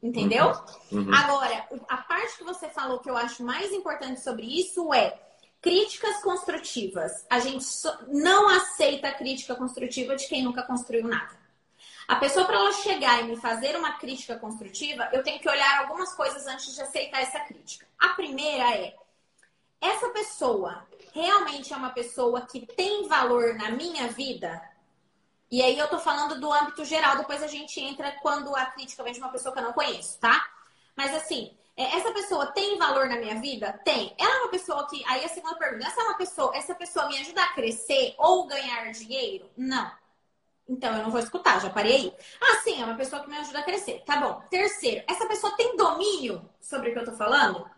[0.02, 0.54] Entendeu?
[0.90, 1.02] Uhum.
[1.02, 1.14] Uhum.
[1.14, 5.20] Agora, a parte que você falou que eu acho mais importante sobre isso é
[5.68, 7.26] Críticas construtivas.
[7.30, 7.66] A gente
[8.08, 11.38] não aceita a crítica construtiva de quem nunca construiu nada.
[12.08, 15.80] A pessoa, para ela chegar e me fazer uma crítica construtiva, eu tenho que olhar
[15.82, 17.86] algumas coisas antes de aceitar essa crítica.
[18.00, 18.96] A primeira é:
[19.82, 24.62] essa pessoa realmente é uma pessoa que tem valor na minha vida?
[25.52, 29.04] E aí eu tô falando do âmbito geral, depois a gente entra quando a crítica
[29.04, 30.50] vem de uma pessoa que eu não conheço, tá?
[30.96, 31.54] Mas assim,
[31.84, 33.72] essa pessoa tem valor na minha vida?
[33.86, 34.16] Tem.
[34.18, 35.04] Ela é uma pessoa que.
[35.08, 38.48] Aí a segunda pergunta: essa é uma pessoa, essa pessoa me ajuda a crescer ou
[38.48, 39.50] ganhar dinheiro?
[39.56, 39.92] Não.
[40.68, 42.14] Então eu não vou escutar, já parei aí.
[42.42, 44.04] Ah, sim, é uma pessoa que me ajuda a crescer.
[44.06, 44.42] Tá bom.
[44.50, 47.70] Terceiro, essa pessoa tem domínio sobre o que eu tô falando?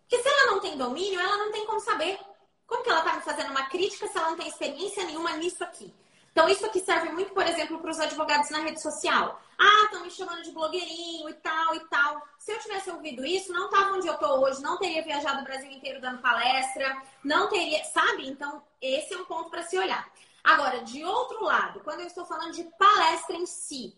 [0.00, 2.18] Porque se ela não tem domínio, ela não tem como saber.
[2.66, 5.62] Como que ela tá me fazendo uma crítica se ela não tem experiência nenhuma nisso
[5.64, 5.94] aqui?
[6.32, 9.40] Então, isso aqui serve muito, por exemplo, para os advogados na rede social.
[9.58, 12.22] Ah, estão me chamando de blogueirinho e tal e tal.
[12.38, 15.44] Se eu tivesse ouvido isso, não estava onde eu estou hoje, não teria viajado o
[15.44, 18.28] Brasil inteiro dando palestra, não teria, sabe?
[18.28, 20.08] Então, esse é um ponto para se olhar.
[20.44, 23.96] Agora, de outro lado, quando eu estou falando de palestra em si,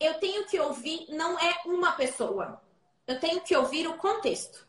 [0.00, 2.60] eu tenho que ouvir, não é uma pessoa,
[3.06, 4.66] eu tenho que ouvir o contexto.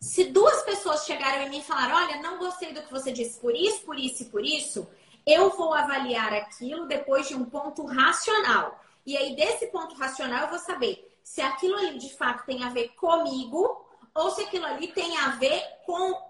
[0.00, 3.38] Se duas pessoas chegaram em mim e falaram: Olha, não gostei do que você disse
[3.40, 4.88] por isso, por isso e por isso,
[5.28, 8.82] eu vou avaliar aquilo depois de um ponto racional.
[9.04, 12.70] E aí, desse ponto racional, eu vou saber se aquilo ali de fato tem a
[12.70, 16.28] ver comigo ou se aquilo ali tem a ver com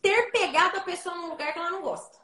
[0.00, 2.16] ter pegado a pessoa num lugar que ela não gosta.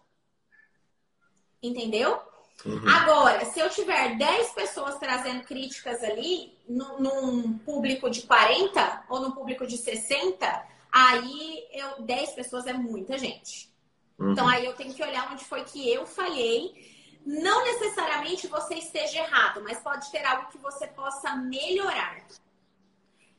[1.60, 2.20] Entendeu?
[2.64, 2.88] Uhum.
[2.88, 9.32] Agora, se eu tiver 10 pessoas trazendo críticas ali, num público de 40 ou num
[9.32, 13.71] público de 60, aí eu, 10 pessoas é muita gente.
[14.18, 14.32] Uhum.
[14.32, 16.92] Então aí eu tenho que olhar onde foi que eu falhei.
[17.24, 22.26] Não necessariamente você esteja errado, mas pode ter algo que você possa melhorar.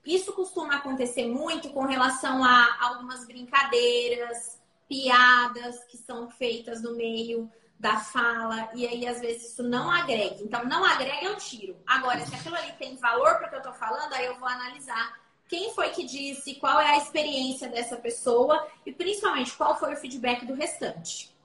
[0.05, 7.49] Isso costuma acontecer muito com relação a algumas brincadeiras, piadas que são feitas no meio
[7.79, 10.37] da fala, e aí às vezes isso não agrega.
[10.41, 11.75] Então, não agrega, eu tiro.
[11.85, 14.47] Agora, se aquilo ali tem valor para o que eu estou falando, aí eu vou
[14.47, 19.93] analisar quem foi que disse, qual é a experiência dessa pessoa e principalmente qual foi
[19.93, 21.35] o feedback do restante.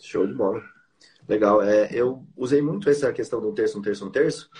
[0.00, 0.62] Show de bola.
[1.28, 1.62] Legal.
[1.62, 4.50] É, eu usei muito essa questão do terço, um terço, um terço.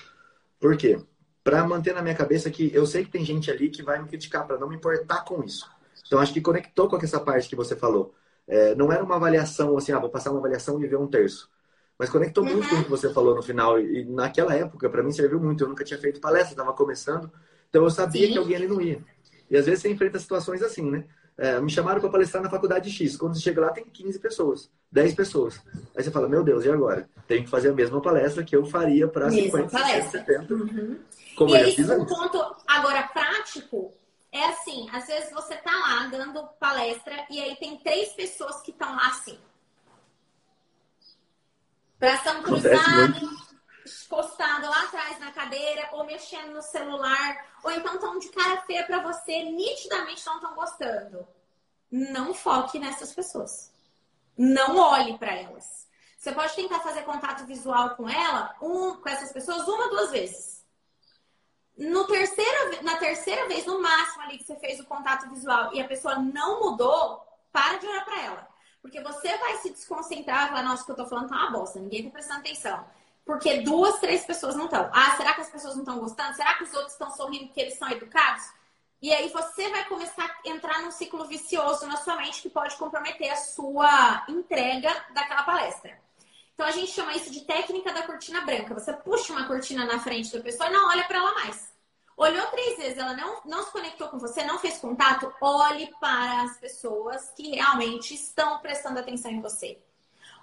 [0.59, 1.01] Por quê?
[1.43, 4.09] Para manter na minha cabeça que eu sei que tem gente ali que vai me
[4.09, 5.69] criticar, para não me importar com isso.
[6.07, 8.15] Então, acho que conectou com essa parte que você falou.
[8.47, 11.49] É, não era uma avaliação assim, ah, vou passar uma avaliação e ver um terço.
[11.99, 12.53] Mas conectou uhum.
[12.55, 13.81] muito com o que você falou no final.
[13.81, 15.65] E naquela época, para mim, serviu muito.
[15.65, 17.31] Eu nunca tinha feito palestra, estava começando.
[17.71, 18.33] Então eu sabia Sim.
[18.33, 19.03] que alguém ali não ia.
[19.49, 21.05] E às vezes você enfrenta situações assim, né?
[21.39, 23.17] É, me chamaram para palestrar na faculdade X.
[23.17, 25.59] Quando você chega lá, tem 15 pessoas, 10 pessoas.
[25.97, 27.09] Aí você fala, meu Deus, e agora?
[27.27, 30.25] Tenho que fazer a mesma palestra que eu faria para 50, palestra.
[30.27, 30.55] 70.
[30.55, 30.99] Uhum.
[31.37, 33.91] Como e aí, um ponto agora prático
[34.33, 38.71] é assim, às vezes você tá lá dando palestra e aí tem três pessoas que
[38.71, 39.39] estão lá assim.
[41.99, 43.29] Bração cruzado,
[43.87, 48.85] encostado lá atrás na cadeira, ou mexendo no celular, ou então estão de cara feia
[48.85, 51.27] para você, nitidamente não estão gostando.
[51.91, 53.73] Não foque nessas pessoas.
[54.37, 55.89] Não olhe para elas.
[56.17, 60.61] Você pode tentar fazer contato visual com ela, um, com essas pessoas, uma, duas vezes
[61.81, 65.81] no terceiro, na terceira vez, no máximo, ali que você fez o contato visual e
[65.81, 68.49] a pessoa não mudou, para de olhar para ela.
[68.83, 71.81] Porque você vai se desconcentrar, falar, nossa, o que eu tô falando tá uma bosta,
[71.81, 72.85] ninguém tá prestando atenção.
[73.31, 74.91] Porque duas, três pessoas não estão.
[74.93, 76.35] Ah, será que as pessoas não estão gostando?
[76.35, 78.43] Será que os outros estão sorrindo porque eles são educados?
[79.01, 82.75] E aí você vai começar a entrar num ciclo vicioso na sua mente que pode
[82.75, 85.97] comprometer a sua entrega daquela palestra.
[86.53, 88.75] Então a gente chama isso de técnica da cortina branca.
[88.75, 91.73] Você puxa uma cortina na frente da pessoa e não olha para ela mais.
[92.17, 96.43] Olhou três vezes, ela não, não se conectou com você, não fez contato, olhe para
[96.43, 99.81] as pessoas que realmente estão prestando atenção em você.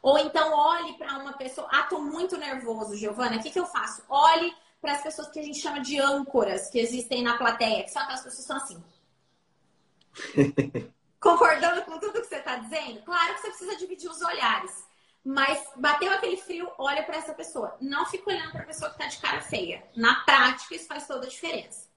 [0.07, 1.67] Ou então olhe para uma pessoa.
[1.69, 3.35] Ah, tô muito nervoso, Giovana.
[3.35, 4.01] O que, que eu faço?
[4.07, 7.91] Olhe para as pessoas que a gente chama de âncoras que existem na plateia, que
[7.91, 8.81] são aquelas pessoas que são assim.
[11.19, 13.01] Concordando com tudo que você está dizendo?
[13.01, 14.87] Claro que você precisa dividir os olhares.
[15.25, 17.75] Mas bateu aquele frio, olha para essa pessoa.
[17.81, 19.83] Não fica olhando para a pessoa que está de cara feia.
[19.93, 21.89] Na prática, isso faz toda a diferença.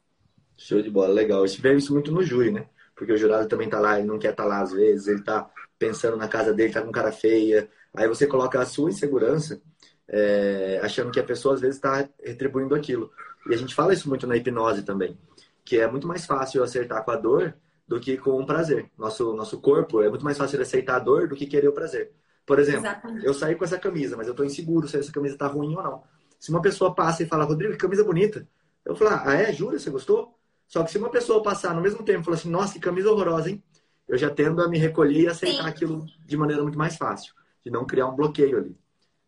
[0.56, 1.46] Show de bola, legal.
[1.46, 2.68] Eu tive isso muito no júri, né?
[2.96, 5.22] Porque o jurado também tá lá, ele não quer estar tá lá às vezes, ele
[5.22, 5.48] tá
[5.80, 7.68] pensando na casa dele, tá com cara feia.
[7.94, 9.60] Aí você coloca a sua insegurança,
[10.06, 13.10] é, achando que a pessoa às vezes está retribuindo aquilo.
[13.48, 15.18] E a gente fala isso muito na hipnose também,
[15.64, 17.54] que é muito mais fácil acertar com a dor
[17.88, 18.90] do que com o prazer.
[18.96, 22.12] Nosso, nosso corpo é muito mais fácil aceitar a dor do que querer o prazer.
[22.44, 23.26] Por exemplo, Exatamente.
[23.26, 25.82] eu saí com essa camisa, mas eu tô inseguro se essa camisa tá ruim ou
[25.82, 26.02] não.
[26.38, 28.46] Se uma pessoa passa e fala, Rodrigo, que camisa bonita.
[28.84, 29.52] Eu falo, ah, é?
[29.52, 29.78] Jura?
[29.78, 30.38] Você gostou?
[30.66, 33.10] Só que se uma pessoa passar no mesmo tempo e falar assim, nossa, que camisa
[33.10, 33.62] horrorosa, hein?
[34.10, 35.68] Eu já tendo a me recolher e aceitar Sim.
[35.68, 37.32] aquilo de maneira muito mais fácil.
[37.64, 38.76] De não criar um bloqueio ali.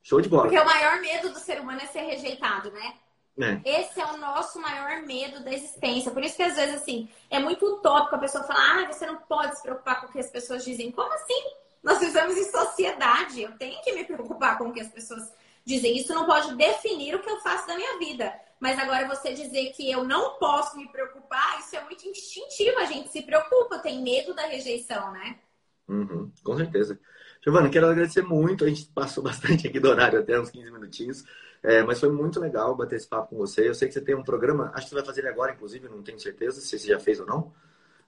[0.03, 0.43] Show de bola.
[0.43, 2.95] Porque o maior medo do ser humano é ser rejeitado, né?
[3.39, 3.81] É.
[3.81, 6.11] Esse é o nosso maior medo da existência.
[6.11, 9.19] Por isso que às vezes, assim, é muito utópico a pessoa falar, ah, você não
[9.19, 10.91] pode se preocupar com o que as pessoas dizem.
[10.91, 11.45] Como assim?
[11.81, 13.41] Nós vivemos em sociedade.
[13.41, 15.33] Eu tenho que me preocupar com o que as pessoas
[15.65, 15.97] dizem.
[15.97, 18.35] Isso não pode definir o que eu faço da minha vida.
[18.63, 22.79] Mas agora você dizer que eu não posso me preocupar, isso é muito instintivo.
[22.79, 25.41] A gente se preocupa, tem medo da rejeição, né?
[25.89, 26.97] Uhum, com certeza.
[27.43, 28.65] Giovana, quero agradecer muito.
[28.65, 31.25] A gente passou bastante aqui do horário, até uns 15 minutinhos.
[31.61, 33.69] É, mas foi muito legal bater esse papo com você.
[33.69, 35.89] Eu sei que você tem um programa, acho que você vai fazer ele agora, inclusive,
[35.89, 37.53] não tenho certeza se você já fez ou não.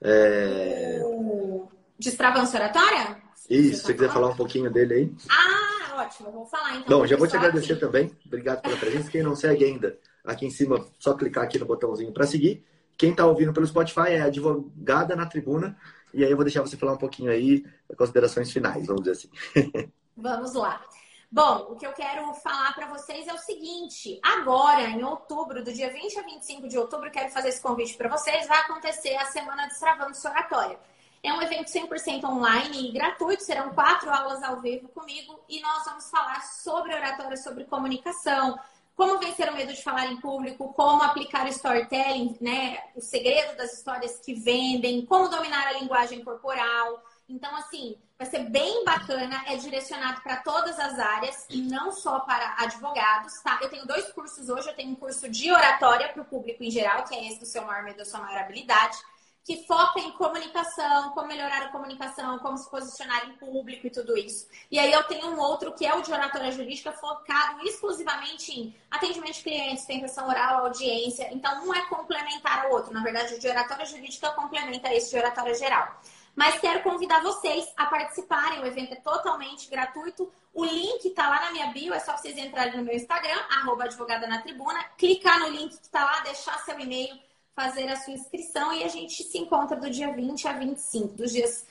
[0.01, 1.01] É...
[1.02, 1.68] O...
[1.98, 3.20] Destravância oratória?
[3.51, 5.14] Isso, se você quiser falar um pouquinho dele aí.
[5.28, 7.01] Ah, ótimo, vou falar então.
[7.01, 7.81] Bom, já vou te agradecer aqui.
[7.81, 8.16] também.
[8.24, 9.10] Obrigado pela presença.
[9.10, 12.64] Quem não segue ainda, aqui em cima, só clicar aqui no botãozinho para seguir.
[12.96, 15.76] Quem está ouvindo pelo Spotify é advogada na tribuna.
[16.12, 17.64] E aí eu vou deixar você falar um pouquinho aí,
[17.98, 19.30] considerações finais, vamos dizer assim.
[20.16, 20.80] Vamos lá.
[21.28, 25.72] Bom, o que eu quero falar para vocês é o seguinte: agora, em outubro, do
[25.72, 28.46] dia 20 a 25 de outubro, quero fazer esse convite para vocês.
[28.46, 30.78] Vai acontecer a Semana Destravando Sua Oratória.
[31.24, 35.84] É um evento 100% online e gratuito, serão quatro aulas ao vivo comigo e nós
[35.86, 38.56] vamos falar sobre oratória, sobre comunicação,
[38.95, 43.57] como vencer o medo de falar em público, como aplicar o storytelling, né, o segredo
[43.57, 47.03] das histórias que vendem, como dominar a linguagem corporal.
[47.29, 52.21] Então, assim, vai ser bem bacana, é direcionado para todas as áreas e não só
[52.21, 53.59] para advogados, tá?
[53.61, 56.71] Eu tenho dois cursos hoje, eu tenho um curso de oratória para o público em
[56.71, 58.97] geral, que é esse do seu maior medo, da sua maior habilidade,
[59.45, 64.16] que foca em comunicação, como melhorar a comunicação, como se posicionar em público e tudo
[64.16, 64.49] isso.
[64.71, 68.75] E aí eu tenho um outro que é o de oratória jurídica, focado exclusivamente em
[68.91, 71.29] atendimento de clientes, tentação oral, audiência.
[71.31, 72.93] Então, um é complementar ao outro.
[72.95, 75.95] Na verdade, o de oratória jurídica complementa esse de oratória geral.
[76.35, 78.61] Mas quero convidar vocês a participarem.
[78.61, 80.33] O evento é totalmente gratuito.
[80.55, 83.85] O link está lá na minha bio, é só vocês entrarem no meu Instagram, arroba
[83.85, 87.19] advogada na tribuna, clicar no link que está lá, deixar seu e-mail,
[87.55, 91.32] fazer a sua inscrição e a gente se encontra do dia 20 a 25, dos
[91.32, 91.66] dias.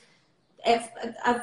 [0.58, 0.78] É,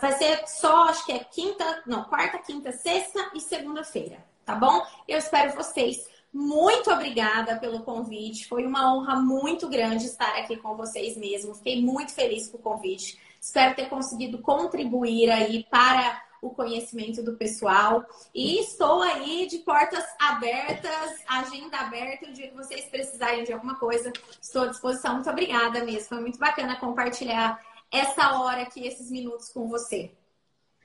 [0.02, 4.84] vai ser só, acho que é quinta, não, quarta, quinta, sexta e segunda-feira, tá bom?
[5.08, 6.10] Eu espero vocês.
[6.34, 8.48] Muito obrigada pelo convite.
[8.48, 11.54] Foi uma honra muito grande estar aqui com vocês mesmo.
[11.54, 13.20] Fiquei muito feliz com o convite.
[13.40, 18.04] Espero ter conseguido contribuir aí para o conhecimento do pessoal.
[18.34, 22.28] E estou aí de portas abertas, agenda aberta.
[22.28, 24.12] O dia que vocês precisarem de alguma coisa,
[24.42, 25.16] estou à disposição.
[25.16, 26.10] Muito obrigada mesmo.
[26.10, 27.62] Foi muito bacana compartilhar
[27.92, 30.12] essa hora aqui, esses minutos com você.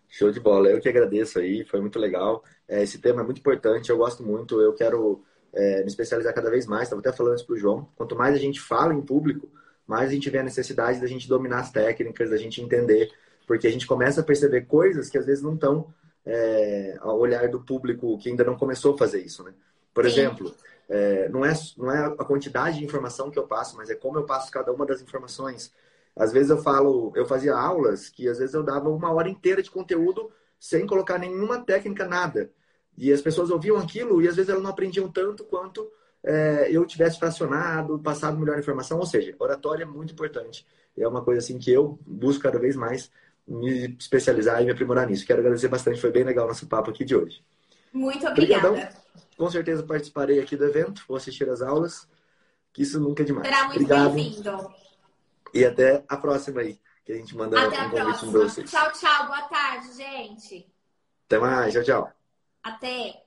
[0.08, 0.68] Show de bola.
[0.68, 1.64] Eu que agradeço aí.
[1.64, 2.44] Foi muito legal.
[2.68, 3.90] É, esse tema é muito importante.
[3.90, 4.60] Eu gosto muito.
[4.60, 6.84] Eu quero é, me especializar cada vez mais.
[6.84, 7.88] Estava até falando isso para o João.
[7.96, 9.50] Quanto mais a gente fala em público,
[9.86, 13.10] mais a gente vê a necessidade da gente dominar as técnicas, da gente entender,
[13.46, 15.94] porque a gente começa a perceber coisas que às vezes não estão
[16.24, 19.54] é, ao olhar do público que ainda não começou a fazer isso, né?
[19.94, 20.10] Por Sim.
[20.10, 20.54] exemplo,
[20.88, 24.18] é, não, é, não é a quantidade de informação que eu passo, mas é como
[24.18, 25.72] eu passo cada uma das informações.
[26.14, 29.62] Às vezes eu falo, eu fazia aulas que às vezes eu dava uma hora inteira
[29.62, 32.50] de conteúdo sem colocar nenhuma técnica, nada.
[32.96, 35.90] E as pessoas ouviam aquilo e às vezes elas não aprendiam tanto quanto
[36.24, 38.98] é, eu tivesse fracionado, passado melhor informação.
[38.98, 40.66] Ou seja, oratória é muito importante.
[40.96, 43.10] É uma coisa assim que eu busco cada vez mais
[43.46, 45.26] me especializar e me aprimorar nisso.
[45.26, 47.44] Quero agradecer bastante, foi bem legal o nosso papo aqui de hoje.
[47.92, 48.68] Muito obrigada.
[48.68, 48.96] Obrigadão.
[49.36, 52.08] Com certeza participarei aqui do evento, vou assistir as aulas,
[52.72, 53.46] que isso nunca é demais.
[53.46, 54.74] Será muito bem-vindo.
[55.52, 58.70] E até a próxima aí, que a gente manda até um convite para vocês.
[58.70, 59.26] Tchau, tchau.
[59.26, 60.66] Boa tarde, gente.
[61.26, 61.72] Até mais.
[61.72, 62.12] Tchau, tchau.
[62.62, 63.25] Até!